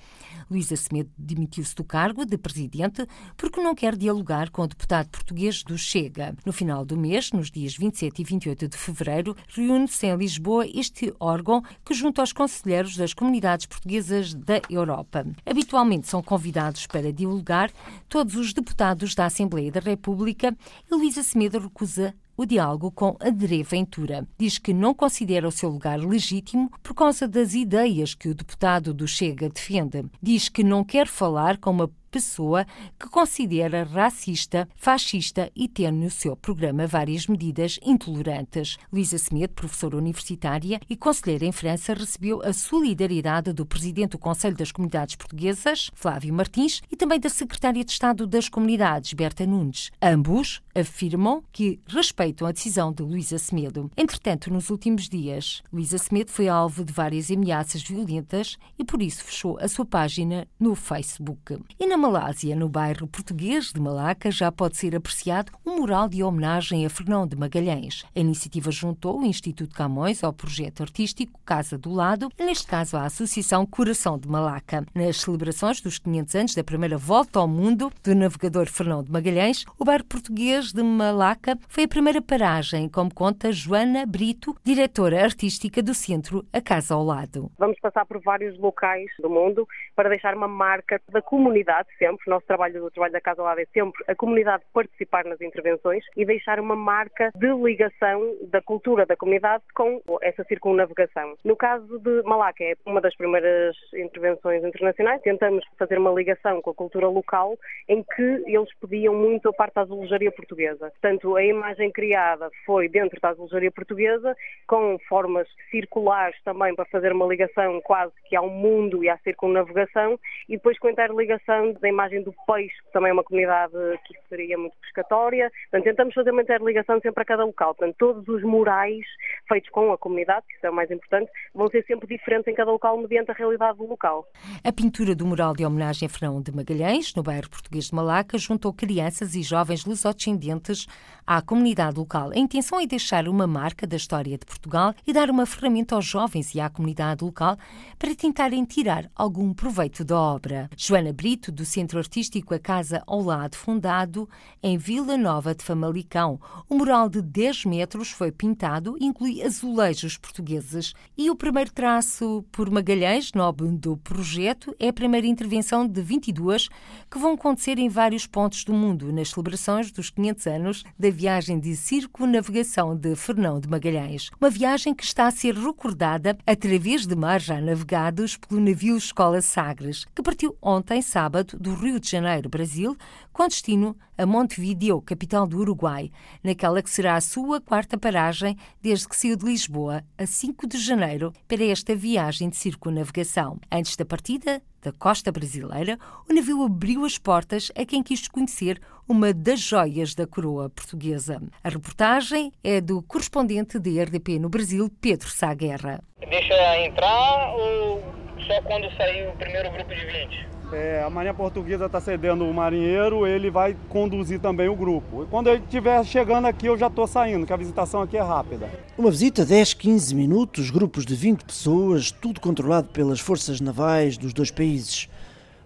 Luísa 0.50 0.74
Semedo 0.76 1.10
demitiu-se 1.16 1.74
do 1.74 1.84
cargo 1.84 2.24
de 2.24 2.36
presidente 2.36 3.06
porque 3.36 3.60
não 3.60 3.74
quer 3.74 3.94
dialogar 3.94 4.50
com 4.50 4.62
o 4.62 4.66
deputado 4.66 5.08
português 5.10 5.62
do 5.62 5.78
Chega. 5.78 6.34
No 6.44 6.52
final 6.52 6.84
do 6.84 6.96
mês, 6.96 7.30
nos 7.30 7.50
dias 7.50 7.76
27 7.76 8.20
e 8.20 8.24
28 8.24 8.68
de 8.68 8.76
fevereiro, 8.76 9.36
reúne-se 9.48 10.06
em 10.06 10.16
Lisboa 10.16 10.66
este 10.66 11.14
órgão 11.20 11.62
que 11.84 11.94
junta 11.94 12.22
aos 12.22 12.32
conselheiros 12.32 12.96
das 12.96 13.14
comunidades 13.14 13.66
portuguesas 13.66 14.34
da 14.34 14.60
Europa. 14.68 15.24
Habitualmente 15.46 16.08
são 16.08 16.22
convidados 16.22 16.86
para 16.86 17.12
dialogar 17.12 17.70
todos 18.08 18.34
os 18.34 18.52
deputados 18.52 19.14
da 19.14 19.26
Assembleia 19.26 19.70
da 19.70 19.80
República 19.80 20.56
e 20.90 20.94
Luísa 20.94 21.22
Semedo 21.22 21.58
recusa 21.60 22.14
o 22.38 22.46
diálogo 22.46 22.92
com 22.92 23.16
André 23.20 23.64
Ventura. 23.64 24.26
Diz 24.38 24.58
que 24.58 24.72
não 24.72 24.94
considera 24.94 25.48
o 25.48 25.50
seu 25.50 25.70
lugar 25.70 25.98
legítimo 25.98 26.70
por 26.84 26.94
causa 26.94 27.26
das 27.26 27.52
ideias 27.52 28.14
que 28.14 28.28
o 28.28 28.34
deputado 28.34 28.94
do 28.94 29.08
Chega 29.08 29.48
defende. 29.48 30.06
Diz 30.22 30.48
que 30.48 30.62
não 30.62 30.84
quer 30.84 31.08
falar 31.08 31.58
com 31.58 31.72
uma 31.72 31.90
pessoa 32.10 32.66
que 32.98 33.08
considera 33.08 33.84
racista, 33.84 34.68
fascista 34.76 35.50
e 35.54 35.68
tem 35.68 35.90
no 35.90 36.10
seu 36.10 36.36
programa 36.36 36.86
várias 36.86 37.26
medidas 37.26 37.78
intolerantes. 37.84 38.76
Luísa 38.92 39.18
Semedo, 39.18 39.54
professora 39.54 39.96
universitária 39.96 40.80
e 40.88 40.96
conselheira 40.96 41.44
em 41.44 41.52
França, 41.52 41.94
recebeu 41.94 42.42
a 42.42 42.52
solidariedade 42.52 43.52
do 43.52 43.66
presidente 43.66 44.12
do 44.12 44.18
Conselho 44.18 44.56
das 44.56 44.72
Comunidades 44.72 45.16
Portuguesas, 45.16 45.90
Flávio 45.94 46.32
Martins, 46.32 46.80
e 46.90 46.96
também 46.96 47.20
da 47.20 47.28
secretária 47.28 47.84
de 47.84 47.90
Estado 47.90 48.26
das 48.26 48.48
Comunidades, 48.48 49.12
Berta 49.12 49.46
Nunes. 49.46 49.90
Ambos 50.00 50.62
afirmam 50.74 51.42
que 51.52 51.80
respeitam 51.86 52.46
a 52.46 52.52
decisão 52.52 52.92
de 52.92 53.02
Luísa 53.02 53.38
Semedo. 53.38 53.90
Entretanto, 53.96 54.52
nos 54.52 54.70
últimos 54.70 55.08
dias, 55.08 55.62
Luísa 55.72 55.98
Semedo 55.98 56.30
foi 56.30 56.48
alvo 56.48 56.84
de 56.84 56.92
várias 56.92 57.30
ameaças 57.30 57.82
violentas 57.82 58.56
e 58.78 58.84
por 58.84 59.02
isso 59.02 59.24
fechou 59.24 59.58
a 59.60 59.68
sua 59.68 59.84
página 59.84 60.46
no 60.58 60.74
Facebook. 60.74 61.58
E 61.78 61.86
na 61.86 61.96
Malásia, 61.98 62.54
no 62.54 62.68
bairro 62.68 63.08
português 63.08 63.72
de 63.72 63.80
Malaca, 63.80 64.30
já 64.30 64.52
pode 64.52 64.76
ser 64.76 64.94
apreciado 64.94 65.50
um 65.66 65.80
mural 65.80 66.08
de 66.08 66.22
homenagem 66.22 66.86
a 66.86 66.88
Fernão 66.88 67.26
de 67.26 67.36
Magalhães. 67.36 68.04
A 68.14 68.20
iniciativa 68.20 68.70
juntou 68.70 69.18
o 69.18 69.24
Instituto 69.24 69.74
Camões 69.74 70.22
ao 70.22 70.32
projeto 70.32 70.84
artístico 70.84 71.40
Casa 71.44 71.76
do 71.76 71.92
Lado, 71.92 72.28
neste 72.38 72.68
caso 72.68 72.96
a 72.96 73.04
Associação 73.04 73.66
Coração 73.66 74.16
de 74.16 74.28
Malaca. 74.28 74.86
Nas 74.94 75.16
celebrações 75.16 75.80
dos 75.80 75.98
500 75.98 76.34
anos 76.36 76.54
da 76.54 76.62
primeira 76.62 76.96
volta 76.96 77.40
ao 77.40 77.48
mundo 77.48 77.90
do 78.04 78.14
navegador 78.14 78.68
Fernão 78.68 79.02
de 79.02 79.10
Magalhães, 79.10 79.64
o 79.76 79.84
bairro 79.84 80.04
português 80.04 80.72
de 80.72 80.82
Malaca 80.82 81.58
foi 81.68 81.84
a 81.84 81.88
primeira 81.88 82.22
paragem, 82.22 82.88
como 82.88 83.12
conta 83.12 83.50
Joana 83.50 84.06
Brito, 84.06 84.56
diretora 84.62 85.24
artística 85.24 85.82
do 85.82 85.92
centro 85.94 86.46
A 86.52 86.60
Casa 86.60 86.94
ao 86.94 87.02
Lado. 87.02 87.50
Vamos 87.58 87.78
passar 87.80 88.06
por 88.06 88.20
vários 88.22 88.56
locais 88.56 89.10
do 89.20 89.28
mundo 89.28 89.66
para 89.96 90.08
deixar 90.08 90.36
uma 90.36 90.46
marca 90.46 91.00
da 91.10 91.20
comunidade 91.20 91.87
sempre, 91.98 92.24
o 92.26 92.30
nosso 92.30 92.46
trabalho 92.46 92.80
do 92.80 92.90
trabalho 92.90 93.12
da 93.12 93.20
Casa 93.20 93.42
Lado 93.42 93.60
é 93.60 93.66
sempre 93.66 94.02
a 94.06 94.14
comunidade 94.14 94.64
participar 94.72 95.24
nas 95.24 95.40
intervenções 95.40 96.04
e 96.16 96.24
deixar 96.24 96.60
uma 96.60 96.76
marca 96.76 97.30
de 97.34 97.52
ligação 97.54 98.36
da 98.50 98.60
cultura 98.60 99.06
da 99.06 99.16
comunidade 99.16 99.62
com 99.74 100.00
essa 100.22 100.44
circunnavegação. 100.44 101.34
No 101.44 101.56
caso 101.56 101.98
de 101.98 102.22
Malaca, 102.22 102.64
é 102.64 102.74
uma 102.86 103.00
das 103.00 103.14
primeiras 103.16 103.76
intervenções 103.94 104.64
internacionais, 104.64 105.22
tentamos 105.22 105.64
fazer 105.78 105.98
uma 105.98 106.10
ligação 106.10 106.60
com 106.62 106.70
a 106.70 106.74
cultura 106.74 107.08
local 107.08 107.56
em 107.88 108.02
que 108.02 108.42
eles 108.46 108.68
pediam 108.80 109.14
muito 109.14 109.48
a 109.48 109.52
parte 109.52 109.74
da 109.74 109.82
azulejaria 109.82 110.32
portuguesa. 110.32 110.90
Portanto, 110.90 111.36
a 111.36 111.44
imagem 111.44 111.90
criada 111.90 112.50
foi 112.64 112.88
dentro 112.88 113.20
da 113.20 113.30
azulejaria 113.30 113.70
portuguesa, 113.70 114.36
com 114.66 114.98
formas 115.08 115.48
circulares 115.70 116.36
também 116.44 116.74
para 116.74 116.84
fazer 116.86 117.12
uma 117.12 117.26
ligação 117.26 117.80
quase 117.82 118.12
que 118.26 118.36
ao 118.36 118.48
mundo 118.48 119.02
e 119.02 119.08
à 119.08 119.16
circunnavegação 119.18 120.18
e 120.48 120.56
depois 120.56 120.78
com 120.78 120.88
a 120.88 120.92
interligação 120.92 121.72
da 121.80 121.88
imagem 121.88 122.22
do 122.22 122.34
peixe, 122.46 122.74
que 122.84 122.92
também 122.92 123.10
é 123.10 123.12
uma 123.12 123.24
comunidade 123.24 123.72
que 124.06 124.14
seria 124.28 124.58
muito 124.58 124.76
pescatória. 124.80 125.50
Portanto, 125.70 125.84
tentamos 125.84 126.14
fazer 126.14 126.30
uma 126.30 126.42
interligação 126.42 127.00
sempre 127.00 127.22
a 127.22 127.24
cada 127.24 127.44
local. 127.44 127.74
Portanto, 127.74 127.96
todos 127.98 128.28
os 128.28 128.42
murais 128.42 129.04
feitos 129.48 129.70
com 129.70 129.92
a 129.92 129.98
comunidade, 129.98 130.46
que 130.46 130.54
isso 130.54 130.66
é 130.66 130.70
o 130.70 130.74
mais 130.74 130.90
importante, 130.90 131.30
vão 131.54 131.68
ser 131.68 131.84
sempre 131.86 132.06
diferentes 132.06 132.48
em 132.48 132.54
cada 132.54 132.70
local 132.70 132.98
mediante 132.98 133.30
a 133.30 133.34
realidade 133.34 133.78
do 133.78 133.86
local. 133.86 134.26
A 134.64 134.72
pintura 134.72 135.14
do 135.14 135.26
mural 135.26 135.54
de 135.54 135.64
homenagem 135.64 136.06
a 136.06 136.08
Fernão 136.08 136.40
de 136.40 136.52
Magalhães, 136.54 137.14
no 137.14 137.22
bairro 137.22 137.48
português 137.50 137.86
de 137.86 137.94
Malaca, 137.94 138.38
juntou 138.38 138.72
crianças 138.72 139.34
e 139.34 139.42
jovens 139.42 139.84
lusodescendentes 139.84 140.86
à 141.26 141.42
comunidade 141.42 141.98
local. 141.98 142.30
A 142.30 142.38
intenção 142.38 142.80
é 142.80 142.86
deixar 142.86 143.28
uma 143.28 143.46
marca 143.46 143.86
da 143.86 143.96
história 143.96 144.36
de 144.36 144.46
Portugal 144.46 144.94
e 145.06 145.12
dar 145.12 145.30
uma 145.30 145.44
ferramenta 145.46 145.94
aos 145.94 146.04
jovens 146.04 146.54
e 146.54 146.60
à 146.60 146.70
comunidade 146.70 147.24
local 147.24 147.56
para 147.98 148.14
tentarem 148.14 148.64
tirar 148.64 149.10
algum 149.14 149.52
proveito 149.52 150.04
da 150.04 150.18
obra. 150.18 150.70
Joana 150.76 151.12
Brito, 151.12 151.52
do 151.52 151.64
Centro 151.68 151.98
Artístico 151.98 152.54
A 152.54 152.58
Casa 152.58 153.02
ao 153.06 153.22
Lado, 153.22 153.56
fundado 153.56 154.28
em 154.62 154.76
Vila 154.76 155.16
Nova 155.16 155.54
de 155.54 155.62
Famalicão. 155.62 156.40
O 156.68 156.76
mural 156.76 157.08
de 157.08 157.22
10 157.22 157.66
metros 157.66 158.10
foi 158.10 158.32
pintado 158.32 158.96
inclui 159.00 159.42
azulejos 159.42 160.16
portugueses. 160.16 160.94
E 161.16 161.30
o 161.30 161.36
primeiro 161.36 161.72
traço 161.72 162.44
por 162.50 162.70
Magalhães, 162.70 163.32
nobre 163.32 163.68
do 163.68 163.96
projeto, 163.96 164.74
é 164.78 164.88
a 164.88 164.92
primeira 164.92 165.26
intervenção 165.26 165.86
de 165.86 166.00
22 166.00 166.68
que 167.10 167.18
vão 167.18 167.34
acontecer 167.34 167.78
em 167.78 167.88
vários 167.88 168.26
pontos 168.26 168.64
do 168.64 168.72
mundo 168.72 169.12
nas 169.12 169.30
celebrações 169.30 169.90
dos 169.90 170.10
500 170.10 170.46
anos 170.46 170.84
da 170.98 171.10
viagem 171.10 171.58
de 171.58 171.74
circunnavegação 171.76 172.96
de 172.96 173.14
Fernão 173.14 173.60
de 173.60 173.68
Magalhães. 173.68 174.30
Uma 174.40 174.50
viagem 174.50 174.94
que 174.94 175.04
está 175.04 175.26
a 175.26 175.30
ser 175.30 175.54
recordada 175.54 176.38
através 176.46 177.06
de 177.06 177.14
mar 177.14 177.40
já 177.40 177.60
navegados 177.60 178.36
pelo 178.36 178.60
navio 178.60 178.96
Escola 178.96 179.40
Sagres, 179.42 180.06
que 180.14 180.22
partiu 180.22 180.56
ontem, 180.62 181.02
sábado, 181.02 181.57
do 181.58 181.74
Rio 181.74 181.98
de 181.98 182.08
Janeiro, 182.08 182.48
Brasil, 182.48 182.96
com 183.32 183.48
destino 183.48 183.96
a 184.16 184.24
Montevideo, 184.24 185.00
capital 185.02 185.46
do 185.46 185.58
Uruguai, 185.58 186.10
naquela 186.42 186.82
que 186.82 186.90
será 186.90 187.16
a 187.16 187.20
sua 187.20 187.60
quarta 187.60 187.98
paragem 187.98 188.56
desde 188.80 189.08
que 189.08 189.16
saiu 189.16 189.36
de 189.36 189.44
Lisboa, 189.44 190.04
a 190.16 190.26
5 190.26 190.66
de 190.66 190.78
janeiro, 190.78 191.32
para 191.46 191.64
esta 191.64 191.94
viagem 191.94 192.48
de 192.48 192.56
circunnavegação. 192.56 193.58
Antes 193.70 193.96
da 193.96 194.04
partida 194.04 194.62
da 194.82 194.92
costa 194.92 195.32
brasileira, 195.32 195.98
o 196.28 196.32
navio 196.32 196.62
abriu 196.62 197.04
as 197.04 197.18
portas 197.18 197.72
a 197.76 197.84
quem 197.84 198.02
quis 198.02 198.28
conhecer 198.28 198.80
uma 199.08 199.32
das 199.32 199.60
joias 199.60 200.14
da 200.14 200.26
coroa 200.26 200.70
portuguesa. 200.70 201.42
A 201.64 201.68
reportagem 201.68 202.52
é 202.62 202.80
do 202.80 203.02
correspondente 203.02 203.78
da 203.78 204.02
RDP 204.02 204.38
no 204.38 204.48
Brasil, 204.48 204.88
Pedro 205.00 205.28
Saguerra. 205.28 206.00
Deixa 206.20 206.78
entrar 206.78 207.54
ou 207.54 208.02
só 208.46 208.62
quando 208.62 208.90
sair 208.96 209.28
o 209.28 209.32
primeiro 209.36 209.70
grupo 209.72 209.94
de 209.94 210.06
20? 210.06 210.57
É, 210.70 211.02
a 211.02 211.08
Marinha 211.08 211.32
Portuguesa 211.32 211.86
está 211.86 211.98
cedendo 211.98 212.44
o 212.44 212.52
marinheiro, 212.52 213.26
ele 213.26 213.50
vai 213.50 213.74
conduzir 213.88 214.38
também 214.38 214.68
o 214.68 214.76
grupo. 214.76 215.24
E 215.24 215.26
quando 215.26 215.48
ele 215.48 215.62
estiver 215.62 216.04
chegando 216.04 216.46
aqui, 216.46 216.66
eu 216.66 216.76
já 216.76 216.88
estou 216.88 217.06
saindo, 217.06 217.46
que 217.46 217.52
a 217.52 217.56
visitação 217.56 218.02
aqui 218.02 218.18
é 218.18 218.22
rápida. 218.22 218.68
Uma 218.96 219.10
visita 219.10 219.46
10, 219.46 219.72
15 219.74 220.14
minutos, 220.14 220.70
grupos 220.70 221.06
de 221.06 221.14
20 221.14 221.44
pessoas, 221.44 222.10
tudo 222.10 222.38
controlado 222.40 222.88
pelas 222.88 223.18
forças 223.18 223.60
navais 223.60 224.18
dos 224.18 224.34
dois 224.34 224.50
países. 224.50 225.08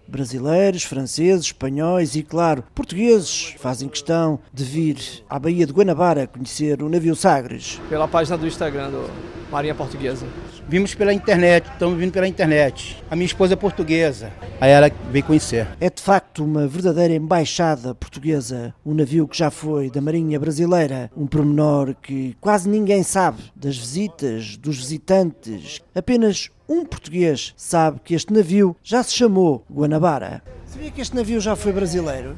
Brasileiros, 0.07 0.83
franceses, 0.83 1.45
espanhóis 1.45 2.15
e, 2.15 2.23
claro, 2.23 2.63
portugueses 2.75 3.55
fazem 3.57 3.89
questão 3.89 4.39
de 4.53 4.63
vir 4.63 4.97
à 5.29 5.39
Baía 5.39 5.65
de 5.65 5.73
Guanabara 5.73 6.27
conhecer 6.27 6.81
o 6.81 6.89
navio 6.89 7.15
Sagres. 7.15 7.81
Pela 7.89 8.07
página 8.07 8.37
do 8.37 8.47
Instagram 8.47 8.91
do 8.91 9.09
Marinha 9.53 9.75
Portuguesa. 9.75 10.25
Vimos 10.67 10.95
pela 10.95 11.13
internet, 11.13 11.69
estamos 11.71 11.99
vindo 11.99 12.11
pela 12.11 12.27
internet. 12.27 13.03
A 13.11 13.15
minha 13.15 13.27
esposa 13.27 13.53
é 13.53 13.55
portuguesa, 13.55 14.31
aí 14.59 14.71
ela 14.71 14.89
veio 15.11 15.23
conhecer. 15.23 15.67
É 15.79 15.91
de 15.91 16.01
facto 16.01 16.43
uma 16.43 16.67
verdadeira 16.67 17.13
embaixada 17.13 17.93
portuguesa, 17.93 18.73
um 18.83 18.95
navio 18.95 19.27
que 19.27 19.37
já 19.37 19.51
foi 19.51 19.91
da 19.91 20.01
Marinha 20.01 20.39
Brasileira, 20.39 21.11
um 21.15 21.27
pormenor 21.27 21.93
que 22.01 22.35
quase 22.41 22.67
ninguém 22.67 23.03
sabe 23.03 23.43
das 23.55 23.77
visitas, 23.77 24.57
dos 24.57 24.77
visitantes. 24.77 25.81
Apenas 25.93 26.49
um 26.73 26.85
português 26.85 27.53
sabe 27.55 27.99
que 28.03 28.15
este 28.15 28.33
navio 28.33 28.75
já 28.83 29.03
se 29.03 29.13
chamou 29.13 29.63
Guanabara. 29.71 30.41
Sabia 30.65 30.89
que 30.89 31.01
este 31.01 31.15
navio 31.15 31.39
já 31.39 31.55
foi 31.55 31.71
brasileiro? 31.71 32.35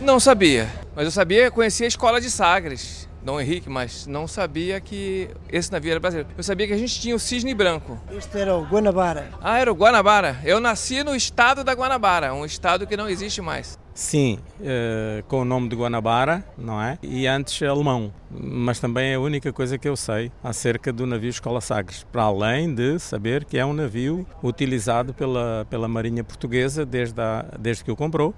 Não 0.00 0.20
sabia, 0.20 0.68
mas 0.94 1.04
eu 1.04 1.10
sabia, 1.10 1.50
conhecia 1.50 1.86
a 1.86 1.88
escola 1.88 2.20
de 2.20 2.30
Sagres. 2.30 3.08
Dom 3.24 3.40
Henrique, 3.40 3.68
mas 3.68 4.06
não 4.06 4.26
sabia 4.26 4.80
que 4.80 5.30
esse 5.48 5.70
navio 5.70 5.92
era 5.92 6.00
brasileiro. 6.00 6.28
Eu 6.36 6.42
sabia 6.42 6.66
que 6.66 6.72
a 6.72 6.76
gente 6.76 7.00
tinha 7.00 7.14
o 7.14 7.20
Cisne 7.20 7.54
Branco. 7.54 7.98
Este 8.10 8.38
era 8.38 8.56
o 8.56 8.64
Guanabara. 8.64 9.30
Ah, 9.40 9.58
era 9.58 9.70
o 9.70 9.74
Guanabara. 9.76 10.40
Eu 10.44 10.58
nasci 10.58 11.04
no 11.04 11.14
estado 11.14 11.62
da 11.62 11.72
Guanabara, 11.72 12.34
um 12.34 12.44
estado 12.44 12.84
que 12.84 12.96
não 12.96 13.08
existe 13.08 13.40
mais. 13.40 13.78
Sim, 13.94 14.38
eh, 14.62 15.22
com 15.28 15.42
o 15.42 15.44
nome 15.44 15.68
de 15.68 15.76
Guanabara, 15.76 16.44
não 16.56 16.80
é? 16.80 16.98
E 17.02 17.26
antes 17.26 17.62
alemão. 17.62 18.12
Mas 18.30 18.80
também 18.80 19.12
é 19.12 19.14
a 19.14 19.20
única 19.20 19.52
coisa 19.52 19.76
que 19.76 19.88
eu 19.88 19.96
sei 19.96 20.32
acerca 20.42 20.92
do 20.92 21.06
navio 21.06 21.28
Escola 21.28 21.60
Sagres. 21.60 22.04
Para 22.10 22.22
além 22.22 22.74
de 22.74 22.98
saber 22.98 23.44
que 23.44 23.58
é 23.58 23.66
um 23.66 23.74
navio 23.74 24.26
utilizado 24.42 25.12
pela, 25.12 25.66
pela 25.68 25.88
Marinha 25.88 26.24
Portuguesa 26.24 26.86
desde, 26.86 27.20
a, 27.20 27.44
desde 27.58 27.84
que 27.84 27.90
o 27.90 27.96
comprou 27.96 28.34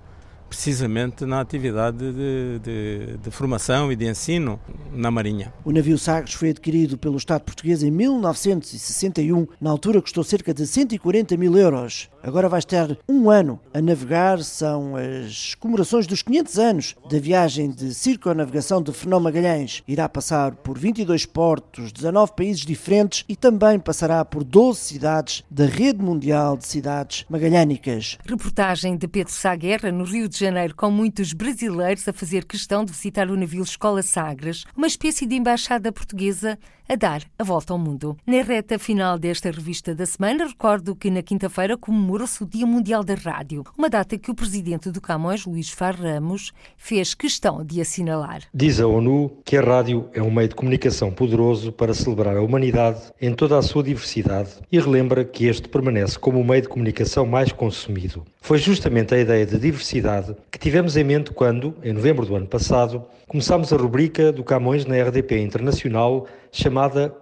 precisamente 0.55 1.27
na 1.27 1.41
atividade 1.41 1.99
de, 1.99 2.59
de, 2.61 3.17
de, 3.19 3.31
formação 3.31 3.91
e 3.91 3.97
de 3.97 4.07
ensino 4.07 4.59
na 4.93 5.11
Marinha. 5.11 5.53
O 5.65 5.73
navio 5.73 5.99
Sagres 5.99 6.35
foi 6.35 6.51
adquirido 6.51 6.97
pelo 6.97 7.17
Estado 7.17 7.43
português 7.43 7.83
em 7.83 7.91
1961, 7.91 9.49
na 9.61 9.71
altura 9.71 10.01
custou 10.01 10.23
cerca 10.23 10.55
de 10.55 10.65
140 10.65 11.37
mil 11.37 11.59
euros. 11.59 12.09
Agora 12.23 12.49
vai 12.49 12.61
estar 12.61 12.97
um 13.09 13.29
ano 13.29 13.61
a 13.75 13.83
navegar, 13.83 14.43
são 14.43 14.95
as 14.97 15.55
comemorações 15.57 16.07
dos 16.07 16.23
500 16.23 16.59
anos 16.59 16.95
da 17.11 17.19
viagem 17.19 17.71
de 17.71 17.93
circunnavegação 17.93 18.81
de 18.81 18.93
Fernão 18.93 19.21
Magalhães. 19.21 19.83
Irá 19.87 20.09
passar 20.09 20.55
por 20.55 20.79
22 20.79 21.27
portos, 21.27 21.93
19 21.93 22.33
países 22.35 22.65
diferentes 22.65 23.25
e 23.29 23.37
também 23.37 23.79
passará 23.79 24.25
por 24.25 24.45
12 24.45 24.79
cidades 24.79 25.45
da 25.51 25.67
rede 25.67 26.03
mundial 26.03 26.57
de 26.57 26.67
cidades 26.67 27.27
magalhânicas. 27.29 28.17
Reportagem 28.25 28.97
de 28.97 29.07
Pedro 29.07 29.33
Sá 29.33 29.55
Guerra 29.55 29.93
no 29.93 30.05
Rio 30.05 30.29
de 30.29 30.39
Janeiro, 30.39 30.44
com 30.75 30.91
muitos 30.91 31.33
brasileiros 31.33 32.07
a 32.07 32.13
fazer 32.13 32.45
questão 32.45 32.85
de 32.85 32.93
visitar 32.93 33.31
o 33.31 33.37
navio 33.37 33.63
Escola 33.63 34.03
Sagres, 34.03 34.65
uma 34.77 34.87
espécie 34.87 35.27
de 35.27 35.35
embaixada 35.35 35.93
portuguesa 35.93 36.59
a 36.89 36.97
dar 36.97 37.23
a 37.39 37.45
volta 37.45 37.73
ao 37.73 37.79
mundo. 37.79 38.17
Na 38.27 38.43
reta 38.43 38.79
final 38.79 39.19
desta 39.19 39.51
revista 39.51 39.95
da 39.95 40.05
semana, 40.05 40.47
recordo 40.47 40.95
que 40.95 41.11
na 41.11 41.23
quinta-feira 41.23 41.77
comemora-se 41.77 42.43
o 42.43 42.47
Dia 42.47 42.67
Mundial 42.67 43.03
da 43.03 43.15
Rádio, 43.15 43.65
uma 43.77 43.89
data 43.89 44.19
que 44.19 44.31
o 44.31 44.35
presidente 44.35 44.91
do 44.91 45.01
Camões, 45.01 45.47
Luís 45.47 45.71
Far 45.71 45.99
Ramos, 46.01 46.53
fez 46.77 47.15
questão 47.15 47.65
de 47.65 47.81
assinalar. 47.81 48.43
Diz 48.53 48.81
a 48.81 48.87
ONU 48.87 49.31
que 49.45 49.57
a 49.57 49.63
rádio 49.63 50.09
é 50.13 50.23
um 50.23 50.31
meio 50.31 50.49
de 50.49 50.55
comunicação 50.55 51.11
poderoso 51.11 51.73
para 51.73 51.95
celebrar 51.95 52.37
a 52.37 52.43
humanidade 52.43 53.01
em 53.21 53.35
toda 53.35 53.59
a 53.59 53.63
sua 53.63 53.83
diversidade 53.83 54.51
e 54.71 54.79
relembra 54.79 55.25
que 55.25 55.47
este 55.47 55.69
permanece 55.69 56.19
como 56.19 56.41
o 56.41 56.45
meio 56.45 56.63
de 56.63 56.69
comunicação 56.69 57.25
mais 57.25 57.51
consumido. 57.51 58.25
Foi 58.41 58.59
justamente 58.59 59.15
a 59.15 59.19
ideia 59.19 59.47
de 59.47 59.59
diversidade 59.59 60.37
que 60.51 60.59
tivemos 60.59 60.97
em 60.99 61.05
mente 61.05 61.31
quando, 61.31 61.75
em 61.83 61.95
novembro 61.95 62.27
do 62.27 62.37
ano 62.37 62.47
passado, 62.47 63.03
começámos 63.27 63.73
a 63.73 63.77
rubrica 63.77 64.31
do 64.31 64.45
Camões 64.45 64.85
na 64.85 65.03
RDP 65.03 65.41
Internacional 65.41 66.27
chamada 66.53 66.74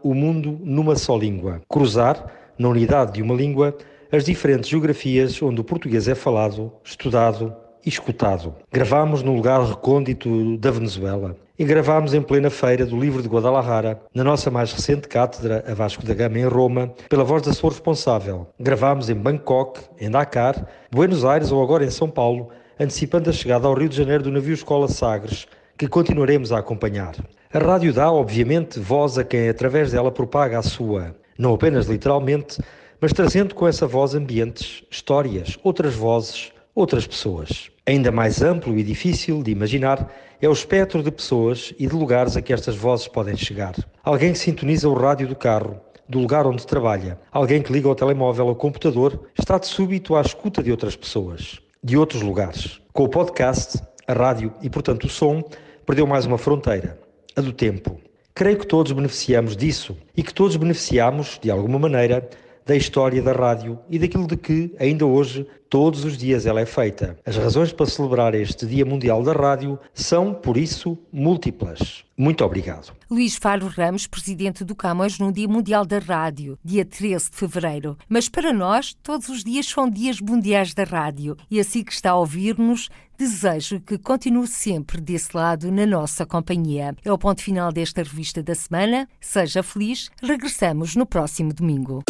O 0.02 0.14
Mundo 0.14 0.58
numa 0.62 0.96
Só 0.96 1.16
Língua. 1.16 1.60
Cruzar, 1.68 2.26
na 2.58 2.68
unidade 2.68 3.12
de 3.12 3.22
uma 3.22 3.34
língua, 3.34 3.76
as 4.10 4.24
diferentes 4.24 4.68
geografias 4.68 5.42
onde 5.42 5.60
o 5.60 5.64
português 5.64 6.08
é 6.08 6.14
falado, 6.14 6.72
estudado 6.84 7.54
e 7.84 7.88
escutado. 7.88 8.54
Gravámos 8.70 9.22
no 9.22 9.34
lugar 9.34 9.62
recôndito 9.62 10.56
da 10.58 10.70
Venezuela 10.70 11.36
e 11.58 11.64
gravámos 11.64 12.14
em 12.14 12.22
plena 12.22 12.50
feira 12.50 12.86
do 12.86 12.98
livro 12.98 13.22
de 13.22 13.28
Guadalajara, 13.28 14.00
na 14.14 14.24
nossa 14.24 14.50
mais 14.50 14.72
recente 14.72 15.06
cátedra, 15.06 15.64
a 15.66 15.74
Vasco 15.74 16.04
da 16.04 16.14
Gama, 16.14 16.38
em 16.38 16.46
Roma, 16.46 16.92
pela 17.08 17.24
voz 17.24 17.42
da 17.42 17.52
sua 17.52 17.70
responsável. 17.70 18.48
Gravámos 18.58 19.10
em 19.10 19.14
Bangkok, 19.14 19.80
em 20.00 20.10
Dakar, 20.10 20.66
Buenos 20.90 21.24
Aires 21.24 21.52
ou 21.52 21.62
agora 21.62 21.84
em 21.84 21.90
São 21.90 22.08
Paulo, 22.08 22.48
antecipando 22.80 23.30
a 23.30 23.32
chegada 23.32 23.66
ao 23.66 23.74
Rio 23.74 23.88
de 23.88 23.96
Janeiro 23.96 24.24
do 24.24 24.32
navio 24.32 24.54
Escola 24.54 24.88
Sagres, 24.88 25.46
que 25.76 25.86
continuaremos 25.86 26.52
a 26.52 26.58
acompanhar. 26.58 27.14
A 27.54 27.58
rádio 27.58 27.92
dá, 27.92 28.10
obviamente, 28.10 28.80
voz 28.80 29.18
a 29.18 29.24
quem 29.24 29.46
através 29.46 29.92
dela 29.92 30.10
propaga 30.10 30.58
a 30.58 30.62
sua, 30.62 31.14
não 31.36 31.52
apenas 31.52 31.84
literalmente, 31.84 32.58
mas 32.98 33.12
trazendo 33.12 33.54
com 33.54 33.68
essa 33.68 33.86
voz 33.86 34.14
ambientes, 34.14 34.82
histórias, 34.90 35.58
outras 35.62 35.94
vozes, 35.94 36.50
outras 36.74 37.06
pessoas. 37.06 37.70
Ainda 37.86 38.10
mais 38.10 38.40
amplo 38.40 38.78
e 38.78 38.82
difícil 38.82 39.42
de 39.42 39.50
imaginar 39.50 40.10
é 40.40 40.48
o 40.48 40.52
espectro 40.52 41.02
de 41.02 41.10
pessoas 41.10 41.74
e 41.78 41.86
de 41.86 41.94
lugares 41.94 42.38
a 42.38 42.40
que 42.40 42.54
estas 42.54 42.74
vozes 42.74 43.06
podem 43.06 43.36
chegar. 43.36 43.74
Alguém 44.02 44.32
que 44.32 44.38
sintoniza 44.38 44.88
o 44.88 44.94
rádio 44.94 45.28
do 45.28 45.36
carro, 45.36 45.78
do 46.08 46.20
lugar 46.20 46.46
onde 46.46 46.66
trabalha, 46.66 47.18
alguém 47.30 47.60
que 47.60 47.70
liga 47.70 47.86
o 47.86 47.94
telemóvel 47.94 48.46
ou 48.46 48.54
computador, 48.54 49.28
está 49.38 49.58
de 49.58 49.66
súbito 49.66 50.16
à 50.16 50.22
escuta 50.22 50.62
de 50.62 50.70
outras 50.70 50.96
pessoas, 50.96 51.60
de 51.84 51.98
outros 51.98 52.22
lugares. 52.22 52.80
Com 52.94 53.04
o 53.04 53.10
podcast, 53.10 53.78
a 54.06 54.14
rádio 54.14 54.54
e, 54.62 54.70
portanto, 54.70 55.04
o 55.04 55.10
som, 55.10 55.44
perdeu 55.84 56.06
mais 56.06 56.24
uma 56.24 56.38
fronteira 56.38 57.01
a 57.36 57.40
do 57.40 57.52
tempo. 57.52 58.00
Creio 58.34 58.58
que 58.58 58.66
todos 58.66 58.92
beneficiamos 58.92 59.56
disso 59.56 59.96
e 60.16 60.22
que 60.22 60.32
todos 60.32 60.56
beneficiamos, 60.56 61.38
de 61.42 61.50
alguma 61.50 61.78
maneira, 61.78 62.28
da 62.64 62.76
história 62.76 63.20
da 63.20 63.32
rádio 63.32 63.78
e 63.90 63.98
daquilo 63.98 64.26
de 64.26 64.36
que, 64.36 64.74
ainda 64.78 65.04
hoje, 65.04 65.46
todos 65.72 66.04
os 66.04 66.18
dias 66.18 66.44
ela 66.44 66.60
é 66.60 66.66
feita. 66.66 67.16
As 67.24 67.34
razões 67.34 67.72
para 67.72 67.86
celebrar 67.86 68.34
este 68.34 68.66
Dia 68.66 68.84
Mundial 68.84 69.22
da 69.22 69.32
Rádio 69.32 69.78
são, 69.94 70.34
por 70.34 70.58
isso, 70.58 70.98
múltiplas. 71.10 72.04
Muito 72.14 72.44
obrigado. 72.44 72.92
Luís 73.10 73.36
Faro 73.36 73.68
Ramos, 73.68 74.06
presidente 74.06 74.64
do 74.64 74.74
Camões 74.74 75.18
no 75.18 75.32
Dia 75.32 75.48
Mundial 75.48 75.86
da 75.86 75.98
Rádio, 75.98 76.58
dia 76.62 76.84
13 76.84 77.30
de 77.30 77.36
fevereiro. 77.38 77.96
Mas 78.06 78.28
para 78.28 78.52
nós, 78.52 78.94
todos 79.02 79.30
os 79.30 79.42
dias 79.42 79.66
são 79.66 79.88
dias 79.88 80.20
mundiais 80.20 80.74
da 80.74 80.84
rádio. 80.84 81.38
E 81.50 81.58
assim 81.58 81.82
que 81.82 81.92
está 81.92 82.10
a 82.10 82.16
ouvir-nos, 82.16 82.90
desejo 83.16 83.80
que 83.80 83.96
continue 83.96 84.46
sempre 84.46 85.00
desse 85.00 85.34
lado 85.34 85.72
na 85.72 85.86
nossa 85.86 86.26
companhia. 86.26 86.94
É 87.02 87.10
o 87.10 87.16
ponto 87.16 87.42
final 87.42 87.72
desta 87.72 88.02
revista 88.02 88.42
da 88.42 88.54
semana. 88.54 89.08
Seja 89.22 89.62
feliz. 89.62 90.10
Regressamos 90.22 90.94
no 90.94 91.06
próximo 91.06 91.54
domingo. 91.54 92.02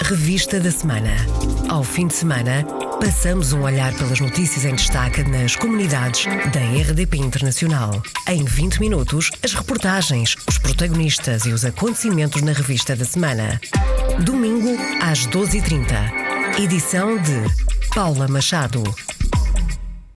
Revista 0.00 0.58
da 0.58 0.70
semana. 0.70 1.14
Ao 1.68 1.82
fim 1.82 2.06
de 2.06 2.14
semana, 2.14 2.64
passamos 3.00 3.52
um 3.52 3.62
olhar 3.62 3.92
pelas 3.94 4.20
notícias 4.20 4.64
em 4.64 4.74
destaque 4.74 5.22
nas 5.22 5.56
comunidades 5.56 6.24
da 6.24 6.60
RDP 6.60 7.18
Internacional. 7.18 8.02
Em 8.28 8.44
20 8.44 8.80
minutos, 8.80 9.30
as 9.42 9.52
reportagens, 9.52 10.36
os 10.48 10.58
protagonistas 10.58 11.44
e 11.44 11.50
os 11.50 11.64
acontecimentos 11.64 12.42
na 12.42 12.52
revista 12.52 12.96
da 12.96 13.04
semana. 13.04 13.60
Domingo, 14.24 14.76
às 15.00 15.26
12h30. 15.26 16.58
Edição 16.58 17.18
de 17.18 17.42
Paula 17.94 18.28
Machado. 18.28 18.82